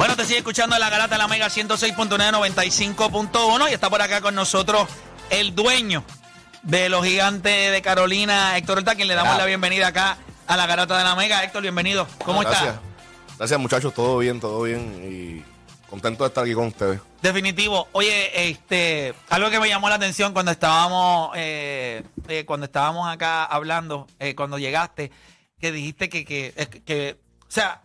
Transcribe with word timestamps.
Bueno, 0.00 0.16
te 0.16 0.24
sigue 0.24 0.38
escuchando 0.38 0.78
la 0.78 0.88
Garata 0.88 1.16
de 1.16 1.18
la 1.18 1.28
Mega 1.28 1.48
106.9, 1.48 2.08
95.1 2.56 3.70
y 3.70 3.74
está 3.74 3.90
por 3.90 4.00
acá 4.00 4.22
con 4.22 4.34
nosotros 4.34 4.88
el 5.28 5.54
dueño 5.54 6.04
de 6.62 6.88
los 6.88 7.04
gigantes 7.04 7.70
de 7.70 7.82
Carolina, 7.82 8.56
Héctor 8.56 8.78
Horta, 8.78 8.94
quien 8.94 9.08
le 9.08 9.14
damos 9.14 9.36
la 9.36 9.44
bienvenida 9.44 9.88
acá 9.88 10.16
a 10.46 10.56
la 10.56 10.64
Garata 10.66 10.96
de 10.96 11.04
la 11.04 11.14
Mega. 11.16 11.44
Héctor, 11.44 11.60
bienvenido. 11.60 12.06
¿Cómo 12.24 12.40
Gracias. 12.40 12.62
estás? 12.76 12.80
Gracias 13.36 13.60
muchachos, 13.60 13.92
todo 13.92 14.16
bien, 14.16 14.40
todo 14.40 14.62
bien 14.62 15.44
y 15.44 15.44
contento 15.90 16.24
de 16.24 16.28
estar 16.28 16.44
aquí 16.44 16.54
con 16.54 16.68
ustedes. 16.68 16.98
Definitivo. 17.20 17.86
Oye, 17.92 18.48
este, 18.48 19.12
algo 19.28 19.50
que 19.50 19.60
me 19.60 19.68
llamó 19.68 19.90
la 19.90 19.96
atención 19.96 20.32
cuando 20.32 20.50
estábamos, 20.50 21.32
eh, 21.36 22.04
eh, 22.26 22.46
cuando 22.46 22.64
estábamos 22.64 23.06
acá 23.06 23.44
hablando, 23.44 24.06
eh, 24.18 24.34
cuando 24.34 24.58
llegaste, 24.58 25.12
que 25.60 25.72
dijiste 25.72 26.08
que, 26.08 26.24
que- 26.24 26.54
que- 26.86 27.18
o 27.42 27.50
sea, 27.50 27.82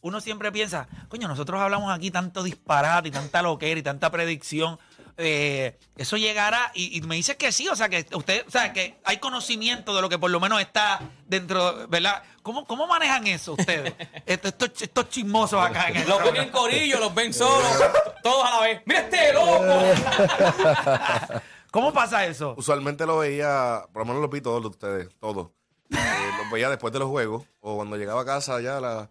uno 0.00 0.20
siempre 0.20 0.50
piensa, 0.52 0.88
coño, 1.08 1.28
nosotros 1.28 1.60
hablamos 1.60 1.92
aquí 1.94 2.10
tanto 2.10 2.42
disparate 2.42 3.08
y 3.08 3.10
tanta 3.10 3.42
loquera 3.42 3.78
y 3.80 3.82
tanta 3.82 4.10
predicción. 4.10 4.78
eh, 5.20 5.76
eso 5.96 6.16
llegará 6.16 6.70
y, 6.74 6.96
y 6.96 7.00
me 7.02 7.16
dices 7.16 7.34
que 7.36 7.50
sí, 7.50 7.66
o 7.68 7.74
sea 7.74 7.88
que 7.88 8.06
usted, 8.12 8.44
o 8.46 8.50
sea 8.50 8.72
que 8.72 9.00
hay 9.04 9.16
conocimiento 9.18 9.94
de 9.96 10.00
lo 10.00 10.08
que 10.08 10.16
por 10.18 10.30
lo 10.30 10.38
menos 10.38 10.60
está 10.60 11.00
dentro, 11.26 11.88
¿verdad? 11.88 12.22
¿Cómo, 12.42 12.64
cómo 12.64 12.86
manejan 12.86 13.26
eso 13.26 13.54
ustedes? 13.54 13.92
Estos, 14.26 14.52
estos, 14.52 14.82
estos 14.82 15.08
chismosos 15.08 15.60
acá 15.60 15.88
en 15.88 15.96
el 15.96 16.08
Los 16.08 16.22
ven 16.22 16.36
en 16.36 16.50
corillo, 16.50 16.98
los 17.00 17.12
ven 17.14 17.34
solos, 17.34 17.68
todos 18.22 18.46
a 18.46 18.50
la 18.50 18.60
vez. 18.60 18.82
¡Mira 18.86 19.00
este 19.00 19.32
loco! 19.32 19.64
¿Cómo 21.70 21.92
pasa 21.92 22.24
eso? 22.24 22.54
Usualmente 22.56 23.04
lo 23.04 23.18
veía, 23.18 23.82
por 23.92 24.02
lo 24.02 24.06
menos 24.06 24.22
lo 24.22 24.28
vi 24.28 24.40
todos 24.40 24.62
de 24.62 24.68
ustedes, 24.68 25.08
todos. 25.20 25.48
Eh, 25.90 26.30
los 26.42 26.50
veía 26.50 26.68
después 26.70 26.92
de 26.92 26.98
los 27.00 27.08
juegos 27.08 27.44
o 27.60 27.76
cuando 27.76 27.96
llegaba 27.96 28.22
a 28.22 28.24
casa 28.24 28.60
ya 28.60 28.78
a 28.78 28.80
las 28.80 29.08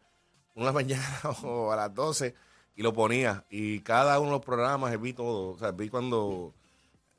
1 0.58 0.66
de 0.66 0.66
la 0.66 0.72
mañana 0.74 1.20
o 1.44 1.72
a 1.72 1.76
las 1.76 1.94
12 1.94 2.34
y 2.76 2.82
lo 2.82 2.94
ponía. 2.94 3.46
Y 3.50 3.82
cada 3.82 4.20
uno 4.20 4.30
de 4.30 4.38
los 4.38 4.46
programas 4.46 5.00
vi 5.00 5.14
todo. 5.14 5.54
O 5.54 5.58
sea, 5.60 5.72
vi 5.72 5.88
cuando 5.88 6.54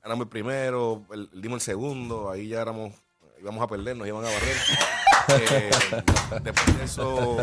ganamos 0.02 0.24
el 0.24 0.28
primero, 0.28 1.04
el 1.12 1.30
dimos 1.40 1.56
el 1.56 1.60
segundo, 1.60 2.30
ahí 2.30 2.48
ya 2.48 2.60
éramos, 2.60 2.92
íbamos 3.40 3.62
a 3.62 3.68
perder, 3.68 3.96
nos 3.96 4.08
iban 4.08 4.24
a 4.24 4.28
barrer. 4.28 4.56
Eh, 5.28 5.70
después 6.42 6.78
de 6.78 6.84
eso 6.84 7.36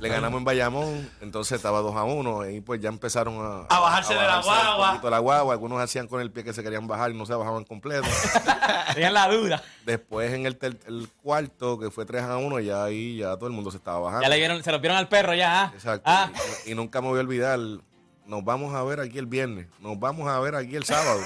le 0.00 0.08
ganamos 0.08 0.38
en 0.38 0.44
Bayamón, 0.44 1.10
entonces 1.20 1.56
estaba 1.56 1.80
2 1.80 1.94
a 1.96 2.04
1 2.04 2.50
y 2.50 2.60
pues 2.60 2.80
ya 2.80 2.88
empezaron 2.88 3.36
a, 3.38 3.66
A 3.74 3.80
bajarse 3.80 4.14
de 4.14 4.20
la 4.20 4.40
guagua. 4.42 5.00
de 5.02 5.10
la 5.10 5.18
guagua, 5.18 5.52
algunos 5.52 5.80
hacían 5.80 6.08
con 6.08 6.20
el 6.20 6.30
pie 6.32 6.44
que 6.44 6.52
se 6.52 6.62
querían 6.62 6.86
bajar 6.86 7.10
y 7.10 7.14
no 7.14 7.26
se 7.26 7.34
bajaban 7.34 7.64
completo. 7.64 8.06
Tenían 8.94 9.14
la 9.14 9.28
duda. 9.28 9.62
Después 9.84 10.32
en 10.32 10.46
el, 10.46 10.58
el 10.86 11.08
cuarto, 11.22 11.78
que 11.78 11.90
fue 11.90 12.04
3 12.04 12.22
a 12.24 12.36
1, 12.38 12.60
ya 12.60 12.84
ahí 12.84 13.18
ya 13.18 13.36
todo 13.36 13.46
el 13.46 13.52
mundo 13.52 13.70
se 13.70 13.76
estaba 13.76 13.98
bajando. 14.00 14.22
Ya 14.22 14.28
le 14.28 14.36
vieron, 14.36 14.62
se 14.62 14.72
los 14.72 14.80
vieron 14.80 14.98
al 14.98 15.08
perro 15.08 15.34
ya. 15.34 15.62
¿ah? 15.64 15.70
Exacto. 15.74 16.02
Ah, 16.06 16.30
Y, 16.66 16.72
y 16.72 16.74
nunca 16.74 17.00
me 17.00 17.08
voy 17.08 17.18
a 17.18 17.22
olvidar, 17.22 17.58
nos 17.58 18.44
vamos 18.44 18.74
a 18.74 18.82
ver 18.82 19.00
aquí 19.00 19.18
el 19.18 19.26
viernes, 19.26 19.66
nos 19.80 19.98
vamos 19.98 20.28
a 20.28 20.38
ver 20.40 20.54
aquí 20.56 20.74
el 20.76 20.84
sábado. 20.84 21.20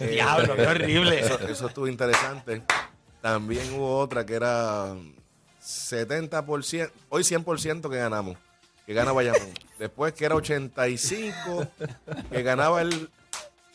Eh, 0.00 0.06
Diablo, 0.12 0.56
qué 0.56 0.66
horrible. 0.66 1.20
Eso, 1.20 1.38
eso 1.48 1.68
estuvo 1.68 1.86
interesante. 1.86 2.62
También 3.24 3.72
hubo 3.72 4.00
otra 4.00 4.26
que 4.26 4.34
era 4.34 4.94
70%, 5.62 6.90
hoy 7.08 7.22
100% 7.22 7.88
que 7.88 7.96
ganamos, 7.96 8.36
que 8.84 8.92
gana 8.92 9.12
Bayamón. 9.12 9.50
Después 9.78 10.12
que 10.12 10.26
era 10.26 10.34
85, 10.34 11.66
que 12.30 12.42
ganaba 12.42 12.82
el, 12.82 13.08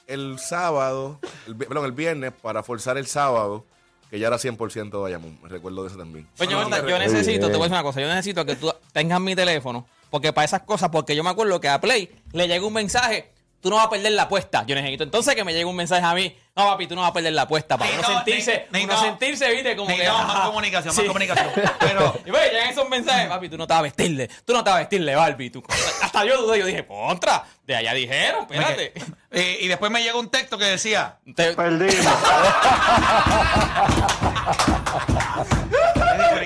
el 0.05 0.37
sábado, 0.37 1.19
el, 1.47 1.55
perdón, 1.55 1.85
el 1.85 1.93
viernes 1.93 2.31
para 2.31 2.61
forzar 2.61 2.99
el 2.99 3.07
sábado, 3.07 3.65
que 4.11 4.19
ya 4.19 4.27
era 4.27 4.37
100% 4.37 4.91
de 4.91 4.97
Bayamón. 4.99 5.39
Me 5.41 5.49
recuerdo 5.49 5.81
de 5.81 5.87
eso 5.87 5.97
también. 5.97 6.27
pues 6.37 6.47
yo, 6.47 6.69
yo 6.69 6.99
necesito, 6.99 7.47
te 7.47 7.53
voy 7.53 7.61
a 7.61 7.69
decir 7.69 7.73
una 7.73 7.81
cosa, 7.81 8.01
yo 8.01 8.07
necesito 8.07 8.45
que 8.45 8.55
tú 8.55 8.71
tengas 8.93 9.19
mi 9.19 9.35
teléfono, 9.35 9.87
porque 10.11 10.31
para 10.31 10.45
esas 10.45 10.61
cosas, 10.61 10.89
porque 10.91 11.15
yo 11.15 11.23
me 11.23 11.31
acuerdo 11.31 11.59
que 11.59 11.69
a 11.69 11.81
Play 11.81 12.21
le 12.33 12.47
llega 12.47 12.63
un 12.67 12.73
mensaje, 12.73 13.31
tú 13.61 13.69
no 13.69 13.75
vas 13.77 13.85
a 13.87 13.89
perder 13.89 14.11
la 14.13 14.23
apuesta. 14.23 14.63
Yo 14.65 14.75
necesito 14.75 15.03
entonces 15.03 15.35
que 15.35 15.43
me 15.43 15.51
llegue 15.53 15.65
un 15.65 15.75
mensaje 15.75 16.05
a 16.05 16.13
mí, 16.13 16.35
no 16.55 16.65
papi, 16.65 16.87
tú 16.87 16.95
no 16.95 17.01
vas 17.01 17.11
a 17.11 17.13
perder 17.13 17.33
la 17.33 17.43
apuesta, 17.43 17.77
para 17.77 17.89
Necesitamos- 17.91 18.23
sentirse, 18.25 18.51
ne- 18.71 18.79
necesitamos- 18.85 19.05
sentirse, 19.05 19.51
viste, 19.51 19.75
como 19.75 19.95
que... 19.95 20.07
Más 20.09 20.47
comunicación, 20.47 20.93
sí. 20.93 21.01
más 21.01 21.07
comunicación. 21.07 21.49
Pero, 21.79 22.15
Y 22.25 22.31
pues, 22.31 22.51
llegan 22.51 22.69
esos 22.69 22.89
mensajes, 22.89 23.27
papi, 23.27 23.49
tú 23.49 23.57
no 23.57 23.65
te 23.67 23.73
vas 23.73 23.79
a 23.79 23.83
vestirle, 23.83 24.27
tú 24.45 24.53
no 24.53 24.63
te 24.63 24.69
vas 24.69 24.77
a 24.77 24.79
vestirle, 24.79 25.15
Barbie. 25.15 25.49
Tú, 25.49 25.63
hasta 26.01 26.25
yo 26.25 26.41
dudé, 26.41 26.59
yo 26.59 26.65
dije, 26.65 26.85
contra, 26.85 27.43
de 27.65 27.75
allá 27.75 27.93
dijeron, 27.93 28.41
espérate. 28.49 28.93
eh, 29.31 29.57
y 29.61 29.67
después 29.67 29.91
me 29.91 30.01
llegó 30.03 30.19
un 30.19 30.29
texto 30.29 30.57
que 30.57 30.65
decía, 30.65 31.17
Te- 31.35 31.55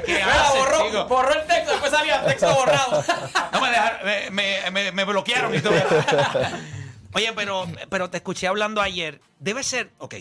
¿qué 0.05 0.13
Mira, 0.13 0.41
haces, 0.41 0.59
borró, 0.59 1.07
borró 1.07 1.33
el 1.33 1.45
texto, 1.47 1.71
después 1.71 1.91
salía 1.91 2.19
el 2.19 2.25
texto 2.25 2.53
borrado. 2.53 3.03
No 3.51 3.61
me 3.61 3.69
dejaron, 3.69 3.99
me, 4.05 4.29
me- 4.31 4.71
me- 4.71 4.91
me 4.91 5.03
bloquearon 5.05 5.55
y 5.55 5.59
todo. 5.59 5.73
Oye, 7.15 7.31
pero, 7.33 7.67
pero 7.89 8.09
te 8.09 8.17
escuché 8.17 8.47
hablando 8.47 8.81
ayer. 8.81 9.21
Debe 9.39 9.63
ser, 9.63 9.91
ok. 9.99 10.15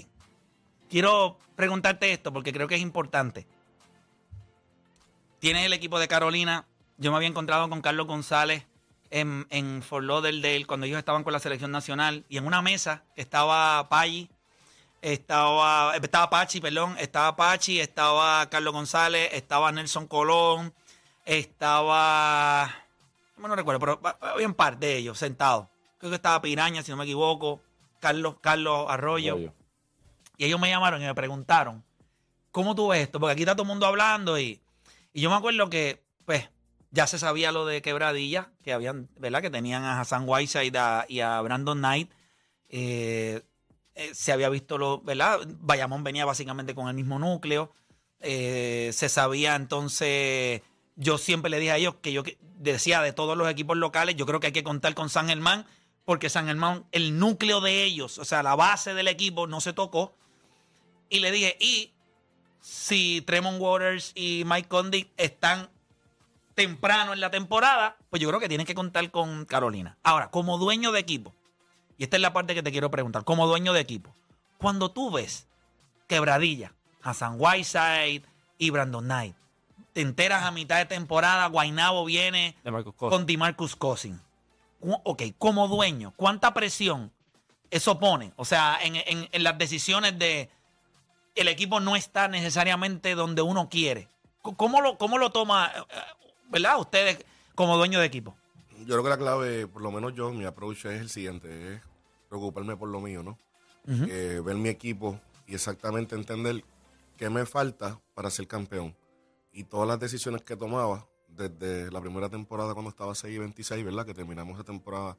Quiero 0.91 1.39
preguntarte 1.57 2.13
esto 2.13 2.33
porque 2.33 2.53
creo 2.53 2.69
que 2.69 2.75
es 2.75 2.83
importante. 2.83 3.47
Tienes 5.39 5.65
el 5.65 5.73
equipo 5.73 5.99
de 5.99 6.07
Carolina. 6.07 6.67
Yo 6.99 7.11
me 7.11 7.17
había 7.17 7.29
encontrado 7.29 7.69
con 7.69 7.81
Carlos 7.81 8.07
González 8.07 8.67
en, 9.11 9.47
en 9.51 9.83
Fort 9.83 10.05
Lauderdale 10.05 10.67
cuando 10.67 10.87
ellos 10.87 10.99
estaban 10.99 11.25
con 11.25 11.33
la 11.33 11.39
selección 11.39 11.71
nacional 11.71 12.25
y 12.29 12.37
en 12.37 12.47
una 12.47 12.63
mesa 12.63 13.05
estaba 13.17 13.89
Paggi, 13.89 14.31
estaba, 15.01 15.97
estaba 15.97 16.31
Pachi, 16.31 16.61
perdón, 16.61 16.97
estaba 16.99 17.35
Pachi, 17.37 17.81
estaba 17.81 18.49
Carlos 18.51 18.73
González, 18.73 19.31
estaba 19.33 19.73
Nelson 19.73 20.07
Colón, 20.07 20.73
estaba, 21.25 22.71
no 23.37 23.57
recuerdo, 23.57 23.81
pero 23.81 24.19
había 24.21 24.47
un 24.47 24.55
par 24.55 24.79
de 24.79 24.97
ellos 24.97 25.19
sentados. 25.19 25.72
Creo 26.03 26.11
que 26.11 26.17
estaba 26.17 26.43
Piraña, 26.43 26.83
si 26.83 26.91
no 26.91 26.97
me 26.97 27.05
equivoco, 27.05 27.61
Carlos, 28.01 28.35
Carlos 28.41 28.87
Arroyo. 28.89 29.37
Y 30.37 30.47
ellos 30.47 30.59
me 30.59 30.69
llamaron 30.69 31.01
y 31.01 31.05
me 31.05 31.15
preguntaron, 31.15 31.85
¿cómo 32.51 32.75
tú 32.75 32.89
ves 32.89 33.03
esto? 33.03 33.21
Porque 33.21 33.35
aquí 33.35 33.43
está 33.43 33.55
todo 33.55 33.63
el 33.63 33.69
mundo 33.69 33.87
hablando 33.87 34.37
y, 34.37 34.61
y 35.13 35.21
yo 35.21 35.31
me 35.31 35.37
acuerdo 35.37 35.71
que, 35.71 36.03
pues, 36.25 36.49
ya 36.91 37.07
se 37.07 37.21
sabía 37.21 37.53
lo 37.53 37.67
de 37.67 37.83
Quebradilla, 37.83 38.51
que 38.65 38.73
habían, 38.73 39.11
¿verdad? 39.17 39.43
Que 39.43 39.51
tenían 39.51 39.85
a 39.85 40.01
Hassan 40.01 40.25
Whiteside 40.29 40.77
a- 40.77 41.07
y 41.09 41.21
a 41.21 41.41
Brandon 41.41 41.79
Knight. 41.79 42.11
Eh, 42.69 43.43
eh, 43.95 44.11
se 44.13 44.33
había 44.33 44.49
visto 44.49 44.79
lo, 44.79 45.03
¿verdad? 45.03 45.39
Bayamón 45.61 46.03
venía 46.03 46.25
básicamente 46.25 46.75
con 46.75 46.89
el 46.89 46.95
mismo 46.95 47.21
núcleo. 47.21 47.73
Eh, 48.19 48.91
se 48.93 49.09
sabía 49.09 49.55
entonces, 49.55 50.63
yo 50.97 51.17
siempre 51.17 51.49
le 51.49 51.61
dije 51.61 51.71
a 51.71 51.77
ellos 51.77 51.95
que 52.03 52.13
yo 52.13 52.25
decía 52.59 53.03
de 53.03 53.13
todos 53.13 53.37
los 53.39 53.49
equipos 53.49 53.77
locales, 53.77 54.17
yo 54.17 54.27
creo 54.27 54.41
que 54.41 54.49
hay 54.49 54.53
que 54.53 54.65
contar 54.65 54.95
con 54.95 55.09
San 55.09 55.29
Germán, 55.29 55.65
porque 56.05 56.29
San 56.29 56.47
Germán, 56.47 56.85
el 56.93 57.19
núcleo 57.19 57.61
de 57.61 57.85
ellos, 57.85 58.19
o 58.19 58.25
sea, 58.25 58.43
la 58.43 58.57
base 58.57 58.95
del 58.95 59.09
equipo 59.09 59.47
no 59.47 59.61
se 59.61 59.73
tocó. 59.73 60.15
Y 61.09 61.21
le 61.21 61.31
dije, 61.31 61.57
y 61.61 61.93
si 62.61 63.23
Tremont 63.23 63.61
Waters 63.61 64.13
y 64.15 64.45
Mike 64.47 64.69
Condit 64.69 65.09
están 65.17 65.69
temprano 66.55 67.13
en 67.13 67.21
la 67.21 67.31
temporada, 67.31 67.97
pues 68.11 68.21
yo 68.21 68.29
creo 68.29 68.41
que 68.41 68.49
tienen 68.49 68.67
que 68.67 68.75
contar 68.75 69.11
con 69.11 69.45
Carolina. 69.45 69.99
Ahora, 70.03 70.31
como 70.31 70.59
dueño 70.59 70.93
de 70.93 71.01
equipo, 71.01 71.35
y 71.99 72.05
esta 72.05 72.17
es 72.17 72.23
la 72.23 72.33
parte 72.33 72.55
que 72.55 72.63
te 72.63 72.73
quiero 72.73 72.91
preguntar, 72.91 73.25
como 73.25 73.47
dueño 73.47 73.73
de 73.73 73.81
equipo, 73.81 74.15
cuando 74.59 74.91
tú 74.91 75.11
ves 75.11 75.47
quebradilla, 76.09 76.73
Hassan 77.03 77.37
Whiteside 77.39 78.23
y 78.59 78.71
Brandon 78.71 79.05
Knight, 79.05 79.37
te 79.93 80.01
enteras 80.01 80.45
a 80.45 80.51
mitad 80.51 80.79
de 80.79 80.87
temporada, 80.87 81.47
Guainabo 81.47 82.05
viene 82.05 82.57
De 82.65 82.93
con 82.97 83.27
DeMarcus 83.27 83.77
Cousins. 83.77 84.21
Ok, 84.83 85.23
como 85.39 85.69
dueño, 85.69 86.13
¿cuánta 86.17 86.53
presión 86.55 87.13
eso 87.71 87.99
pone? 87.99 88.33
O 88.37 88.45
sea, 88.45 88.79
en, 88.83 88.97
en- 88.97 89.29
en 89.31 89.43
las 89.45 89.57
decisiones 89.57 90.19
de 90.19 90.51
el 91.35 91.49
equipo 91.49 91.81
no 91.81 91.97
está 91.97 92.29
necesariamente 92.29 93.15
donde 93.15 93.43
uno 93.43 93.69
quiere. 93.69 94.09
¿Cómo 94.43 94.81
lo, 94.81 94.99
cómo 94.99 95.19
lo 95.19 95.31
toma? 95.31 95.71
eh, 95.77 95.83
¿verdad? 96.49 96.79
Ustedes 96.81 97.25
como 97.55 97.77
dueños 97.77 98.01
de 98.01 98.07
equipo. 98.07 98.37
Yo 98.81 98.87
creo 98.87 99.05
que 99.05 99.11
la 99.11 99.17
clave, 99.19 99.67
por 99.69 99.81
lo 99.83 99.93
menos 99.93 100.13
yo, 100.15 100.33
mi 100.33 100.45
approach 100.45 100.85
es 100.87 101.01
el 101.01 101.09
siguiente, 101.09 101.75
es 101.77 101.81
preocuparme 102.29 102.77
por 102.77 102.89
lo 102.89 103.01
mío, 103.01 103.23
¿no? 103.23 103.39
Eh, 103.87 104.41
ver 104.45 104.57
mi 104.57 104.69
equipo 104.69 105.21
y 105.47 105.55
exactamente 105.55 106.15
entender 106.17 106.65
qué 107.17 107.31
me 107.31 107.47
falta 107.47 108.01
para 108.15 108.31
ser 108.31 108.47
campeón. 108.49 108.97
Y 109.53 109.65
todas 109.65 109.87
las 109.89 110.01
decisiones 110.01 110.43
que 110.43 110.57
tomaba 110.57 111.07
desde 111.37 111.91
la 111.91 112.01
primera 112.01 112.29
temporada 112.29 112.73
cuando 112.75 112.91
estaba 112.91 113.15
6 113.15 113.35
y 113.35 113.39
26, 113.39 113.85
¿verdad? 113.85 114.05
Que 114.07 114.15
terminamos 114.15 114.55
esa 114.55 114.65
temporada, 114.65 115.17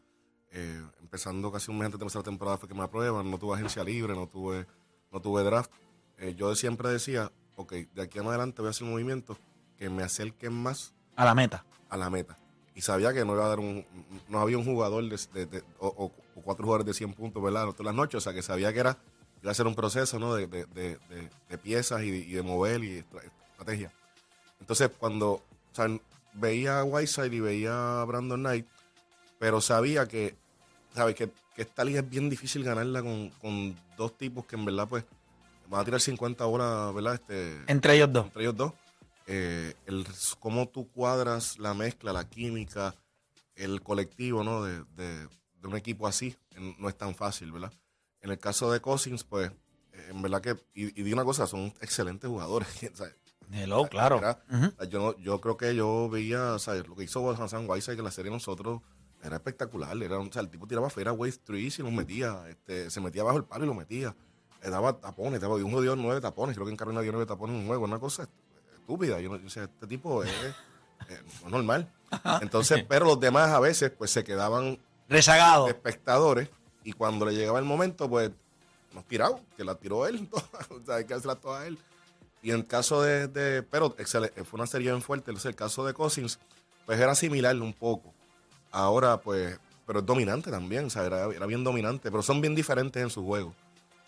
eh, 0.51 0.81
empezando 1.01 1.51
casi 1.51 1.71
un 1.71 1.77
mes 1.79 1.85
antes 1.87 1.99
de 1.99 2.03
empezar 2.03 2.19
la 2.21 2.23
temporada 2.25 2.57
fue 2.57 2.69
que 2.69 2.75
me 2.75 2.83
aprueban, 2.83 3.29
no 3.29 3.37
tuve 3.37 3.55
agencia 3.55 3.83
libre, 3.83 4.13
no 4.15 4.27
tuve, 4.27 4.65
no 5.11 5.19
tuve 5.21 5.43
draft. 5.43 5.71
Eh, 6.17 6.35
yo 6.35 6.53
siempre 6.55 6.89
decía, 6.89 7.31
ok, 7.55 7.71
de 7.93 8.01
aquí 8.03 8.19
en 8.19 8.27
adelante 8.27 8.61
voy 8.61 8.67
a 8.67 8.71
hacer 8.71 8.87
movimientos 8.87 9.37
que 9.77 9.89
me 9.89 10.03
acerquen 10.03 10.53
más 10.53 10.93
A 11.15 11.25
la 11.25 11.33
meta. 11.33 11.65
a 11.89 11.97
la 11.97 12.09
meta. 12.09 12.37
Y 12.75 12.81
sabía 12.81 13.13
que 13.13 13.23
no 13.25 13.33
iba 13.33 13.45
a 13.45 13.49
dar 13.49 13.59
un, 13.59 13.85
no 14.29 14.39
había 14.39 14.57
un 14.57 14.65
jugador 14.65 15.03
de, 15.07 15.19
de- 15.33 15.45
de- 15.45 15.63
o, 15.79 16.11
cuatro 16.43 16.65
jugadores 16.65 16.85
de 16.87 16.93
100 16.93 17.13
puntos, 17.13 17.41
¿verdad? 17.43 17.65
Todas 17.67 17.85
las 17.85 17.95
noches. 17.95 18.15
O 18.17 18.21
sea, 18.21 18.33
que 18.33 18.41
sabía 18.41 18.73
que 18.73 18.79
era, 18.79 18.97
iba 19.43 19.51
a 19.51 19.55
ser 19.55 19.67
un 19.67 19.75
proceso, 19.75 20.17
¿no? 20.17 20.33
De, 20.33 20.47
de- 20.47 20.65
de- 20.65 20.97
de- 21.09 21.29
de 21.49 21.57
piezas 21.59 22.01
y 22.03 22.09
de, 22.09 22.17
y 22.17 22.31
de 22.33 22.41
mover 22.41 22.83
y 22.83 22.97
estra- 22.99 23.21
estrategia. 23.51 23.91
Entonces, 24.59 24.89
cuando, 24.97 25.43
o 25.73 25.75
sea, 25.75 25.87
veía 26.33 26.79
a 26.79 26.83
Whiteside 26.83 27.33
y 27.35 27.39
veía 27.39 28.01
a 28.01 28.05
Brandon 28.05 28.39
Knight, 28.39 28.65
pero 29.39 29.59
sabía 29.61 30.07
que, 30.07 30.35
¿sabes? 30.95 31.15
Que, 31.15 31.29
que 31.55 31.61
esta 31.63 31.83
liga 31.83 31.99
es 31.99 32.09
bien 32.09 32.29
difícil 32.29 32.63
ganarla 32.63 33.01
con, 33.01 33.29
con 33.41 33.75
dos 33.97 34.17
tipos 34.17 34.45
que 34.45 34.55
en 34.55 34.65
verdad, 34.65 34.87
pues, 34.87 35.03
van 35.69 35.81
a 35.81 35.85
tirar 35.85 35.99
50 36.01 36.45
horas, 36.45 36.93
¿verdad? 36.93 37.15
Este, 37.15 37.59
Entre 37.67 37.95
ellos 37.95 38.11
dos. 38.13 38.25
entre 38.27 38.43
ellos 38.43 38.55
dos, 38.55 38.73
eh, 39.27 39.73
el, 39.85 40.05
cómo 40.39 40.67
tú 40.67 40.89
cuadras 40.91 41.57
la 41.59 41.73
mezcla, 41.73 42.13
la 42.13 42.27
química, 42.29 42.95
el 43.55 43.81
colectivo, 43.81 44.43
¿no? 44.43 44.63
De, 44.63 44.83
de- 44.95 45.27
de 45.27 45.67
un 45.69 45.77
equipo 45.77 46.07
así, 46.07 46.35
en- 46.51 46.75
no 46.79 46.89
es 46.89 46.97
tan 46.97 47.15
fácil, 47.15 47.51
¿verdad? 47.51 47.71
En 48.21 48.31
el 48.31 48.37
caso 48.39 48.71
de 48.71 48.81
Cousins, 48.81 49.23
pues, 49.23 49.51
en 50.09 50.21
verdad 50.21 50.41
que, 50.41 50.51
y, 50.73 50.99
y 50.99 51.03
di 51.03 51.13
una 51.13 51.23
cosa, 51.23 51.45
son 51.47 51.73
excelentes 51.81 52.29
jugadores. 52.29 52.67
sea, 52.95 53.07
Hello, 53.53 53.87
claro. 53.87 54.17
era- 54.17 54.39
o 54.79 54.83
yo, 54.85 54.99
no- 54.99 55.17
yo 55.19 55.39
creo 55.39 55.57
que 55.57 55.75
yo 55.75 56.09
veía, 56.09 56.53
o 56.53 56.59
sea, 56.59 56.73
lo 56.75 56.95
que 56.95 57.03
hizo 57.03 57.29
Hassan 57.29 57.69
Whiteside 57.69 57.97
en 57.99 58.03
la 58.03 58.11
serie 58.11 58.31
nosotros 58.31 58.81
era 59.23 59.35
espectacular. 59.37 59.95
Era, 60.01 60.17
o 60.19 60.31
sea, 60.31 60.41
el 60.41 60.49
tipo 60.49 60.67
tiraba 60.67 60.89
fuera 60.89 61.13
wave 61.13 61.33
threes 61.43 61.79
y 61.79 61.83
los 61.83 61.91
metía, 61.91 62.43
este, 62.49 62.89
se 62.89 62.99
metía 62.99 63.23
bajo 63.23 63.37
el 63.37 63.45
palo 63.45 63.63
y 63.63 63.67
lo 63.67 63.73
metía. 63.73 64.15
Le 64.61 64.69
daba 64.69 64.97
tapones, 64.99 65.39
daba, 65.41 65.55
un 65.55 65.81
dio 65.81 65.95
nueve 65.95 66.19
tapones, 66.21 66.55
creo 66.55 66.65
que 66.65 66.71
en 66.71 66.77
Carolina 66.77 67.01
dio 67.01 67.11
nueve 67.11 67.25
tapones 67.27 67.55
en 67.55 67.61
un 67.61 67.67
juego, 67.67 67.83
una 67.85 67.99
cosa 67.99 68.27
estúpida. 68.79 69.19
Yo, 69.19 69.37
decía, 69.37 69.63
este 69.63 69.87
tipo 69.87 70.23
es, 70.23 70.31
eh, 70.31 70.53
es 71.09 71.49
normal. 71.51 71.91
Entonces, 72.41 72.83
pero 72.87 73.05
los 73.05 73.19
demás 73.19 73.49
a 73.51 73.59
veces 73.59 73.91
pues 73.91 74.11
se 74.11 74.23
quedaban 74.23 74.79
Rezagado. 75.09 75.65
de 75.65 75.71
espectadores 75.71 76.49
y 76.83 76.93
cuando 76.93 77.25
le 77.25 77.33
llegaba 77.33 77.59
el 77.59 77.65
momento, 77.65 78.09
pues 78.09 78.31
nos 78.93 79.05
tiraba, 79.05 79.39
que 79.57 79.63
la 79.63 79.75
tiró 79.75 80.07
él, 80.07 80.27
o 80.69 80.79
sea, 80.85 80.95
hay 80.95 81.05
que 81.05 81.13
hacerla 81.13 81.35
toda 81.35 81.65
él. 81.67 81.77
Y 82.43 82.51
en 82.51 82.57
el 82.57 82.67
caso 82.67 83.01
de, 83.01 83.27
de- 83.27 83.63
pero 83.63 83.95
excel- 83.95 84.31
fue 84.43 84.57
una 84.59 84.67
serie 84.67 84.91
bien 84.91 85.01
fuerte, 85.01 85.31
el 85.31 85.55
caso 85.55 85.85
de 85.85 85.93
Cousins, 85.93 86.37
pues 86.85 86.99
era 86.99 87.15
similar 87.15 87.55
un 87.55 87.73
poco. 87.73 88.13
Ahora, 88.71 89.17
pues, 89.21 89.57
pero 89.87 89.99
es 89.99 90.05
dominante 90.05 90.51
también, 90.51 90.85
o 90.85 90.89
sea, 90.89 91.05
era, 91.05 91.27
bien 91.45 91.63
dominante, 91.63 92.11
pero 92.11 92.21
son 92.21 92.41
bien 92.41 92.53
diferentes 92.53 93.01
en 93.01 93.09
su 93.09 93.23
juego. 93.25 93.53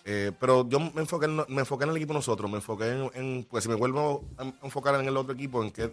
Eh, 0.03 0.31
pero 0.39 0.67
yo 0.69 0.79
me 0.79 1.01
enfoqué, 1.01 1.25
en, 1.25 1.37
me 1.47 1.61
enfoqué 1.61 1.85
en 1.85 1.89
el 1.91 1.97
equipo 1.97 2.13
nosotros, 2.13 2.49
me 2.51 2.57
enfoqué 2.57 2.89
en, 2.91 3.11
en, 3.15 3.43
pues 3.49 3.63
si 3.63 3.69
me 3.69 3.75
vuelvo 3.75 4.23
a 4.37 4.43
enfocar 4.63 4.95
en 4.99 5.07
el 5.07 5.17
otro 5.17 5.33
equipo, 5.33 5.63
en 5.63 5.71
qué, 5.71 5.91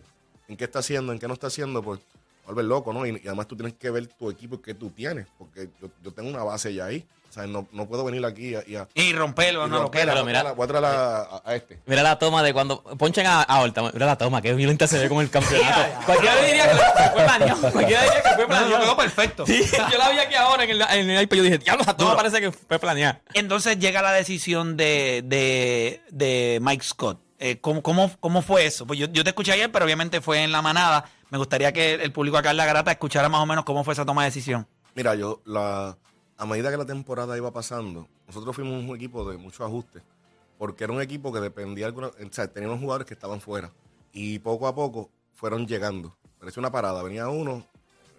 en 0.48 0.56
qué 0.56 0.64
está 0.64 0.80
haciendo, 0.80 1.12
en 1.12 1.18
qué 1.18 1.28
no 1.28 1.34
está 1.34 1.46
haciendo, 1.46 1.82
pues 1.82 2.00
volver 2.46 2.64
loco, 2.64 2.92
¿no? 2.92 3.06
Y, 3.06 3.10
y 3.22 3.26
además 3.26 3.46
tú 3.46 3.56
tienes 3.56 3.74
que 3.74 3.90
ver 3.90 4.06
tu 4.06 4.30
equipo 4.30 4.60
que 4.60 4.74
tú 4.74 4.90
tienes, 4.90 5.26
porque 5.38 5.68
yo, 5.80 5.88
yo 6.02 6.12
tengo 6.12 6.28
una 6.30 6.42
base 6.44 6.72
ya 6.74 6.86
ahí. 6.86 7.06
O 7.30 7.34
sea, 7.34 7.46
no, 7.46 7.66
no 7.72 7.86
puedo 7.88 8.04
venir 8.04 8.22
aquí 8.26 8.54
a, 8.54 8.62
y 8.66 8.76
a, 8.76 8.86
Y 8.92 9.14
romperlo, 9.14 9.66
y 9.66 9.70
no 9.70 9.76
lo 9.76 9.82
romperla, 9.84 10.12
queda. 10.12 10.22
Pero 10.22 10.26
mira- 10.26 10.52
voy 10.52 10.64
a 10.64 10.68
traer 10.68 10.84
a, 10.84 11.20
a- 11.22 11.42
a 11.46 11.54
este. 11.56 11.78
Mira 11.86 12.02
la 12.02 12.18
toma 12.18 12.42
de 12.42 12.52
cuando 12.52 12.82
ponchan 12.82 13.24
a, 13.24 13.40
a 13.40 13.60
Horta. 13.62 13.80
Mira 13.90 14.04
la 14.04 14.18
toma, 14.18 14.42
qué 14.42 14.52
violenta 14.52 14.86
se 14.86 14.98
ve 14.98 15.08
con 15.08 15.22
el 15.22 15.30
campeonato. 15.30 15.80
Cualquiera 16.04 16.36
diría 16.42 16.68
que 16.70 16.76
fue 16.76 17.24
planeado. 17.24 17.60
Cualquiera 17.72 18.02
diría 18.02 18.22
que 18.22 18.28
fue 18.34 18.46
planeado. 18.46 18.80
quedó 18.82 18.96
perfecto. 18.98 19.46
Sí, 19.46 19.62
yo 19.92 19.96
la 19.96 20.10
vi 20.10 20.18
aquí 20.18 20.34
ahora 20.34 20.64
en 20.64 20.70
el, 20.72 20.82
en 20.82 21.08
el 21.10 21.22
iPad. 21.22 21.36
Yo 21.38 21.42
dije, 21.44 21.56
diablo, 21.56 21.84
la 21.86 21.96
toma 21.96 22.10
Duro. 22.10 22.22
parece 22.22 22.38
que 22.42 22.52
fue 22.52 22.78
planeada. 22.78 23.22
Entonces 23.32 23.78
llega 23.78 24.02
la 24.02 24.12
decisión 24.12 24.76
de, 24.76 25.22
de, 25.24 26.02
de 26.10 26.58
Mike 26.60 26.84
Scott. 26.84 27.18
Eh, 27.38 27.58
¿cómo, 27.62 27.82
cómo, 27.82 28.10
cómo 28.20 28.42
fue 28.42 28.66
eso? 28.66 28.86
Pues 28.86 28.98
yo, 28.98 29.06
yo 29.06 29.24
te 29.24 29.30
escuché 29.30 29.52
ayer, 29.52 29.72
pero 29.72 29.86
obviamente 29.86 30.20
fue 30.20 30.42
en 30.44 30.52
la 30.52 30.60
manada. 30.60 31.06
Me 31.32 31.38
gustaría 31.38 31.72
que 31.72 31.94
el 31.94 32.12
público 32.12 32.36
acá 32.36 32.50
en 32.50 32.58
La 32.58 32.66
Garata 32.66 32.90
escuchara 32.90 33.30
más 33.30 33.40
o 33.40 33.46
menos 33.46 33.64
cómo 33.64 33.82
fue 33.84 33.94
esa 33.94 34.04
toma 34.04 34.20
de 34.20 34.28
decisión. 34.28 34.66
Mira, 34.94 35.14
yo, 35.14 35.40
la, 35.46 35.96
a 36.36 36.44
medida 36.44 36.70
que 36.70 36.76
la 36.76 36.84
temporada 36.84 37.34
iba 37.38 37.50
pasando, 37.50 38.06
nosotros 38.26 38.54
fuimos 38.54 38.84
un 38.84 38.94
equipo 38.94 39.26
de 39.30 39.38
muchos 39.38 39.62
ajustes, 39.62 40.02
porque 40.58 40.84
era 40.84 40.92
un 40.92 41.00
equipo 41.00 41.32
que 41.32 41.40
dependía, 41.40 41.86
de 41.86 41.88
alguna, 41.88 42.08
o 42.08 42.32
sea, 42.32 42.48
teníamos 42.48 42.80
jugadores 42.80 43.06
que 43.06 43.14
estaban 43.14 43.40
fuera, 43.40 43.72
y 44.12 44.40
poco 44.40 44.66
a 44.68 44.74
poco 44.74 45.08
fueron 45.32 45.66
llegando. 45.66 46.14
Parecía 46.38 46.60
una 46.60 46.70
parada, 46.70 47.02
venía 47.02 47.26
uno, 47.30 47.64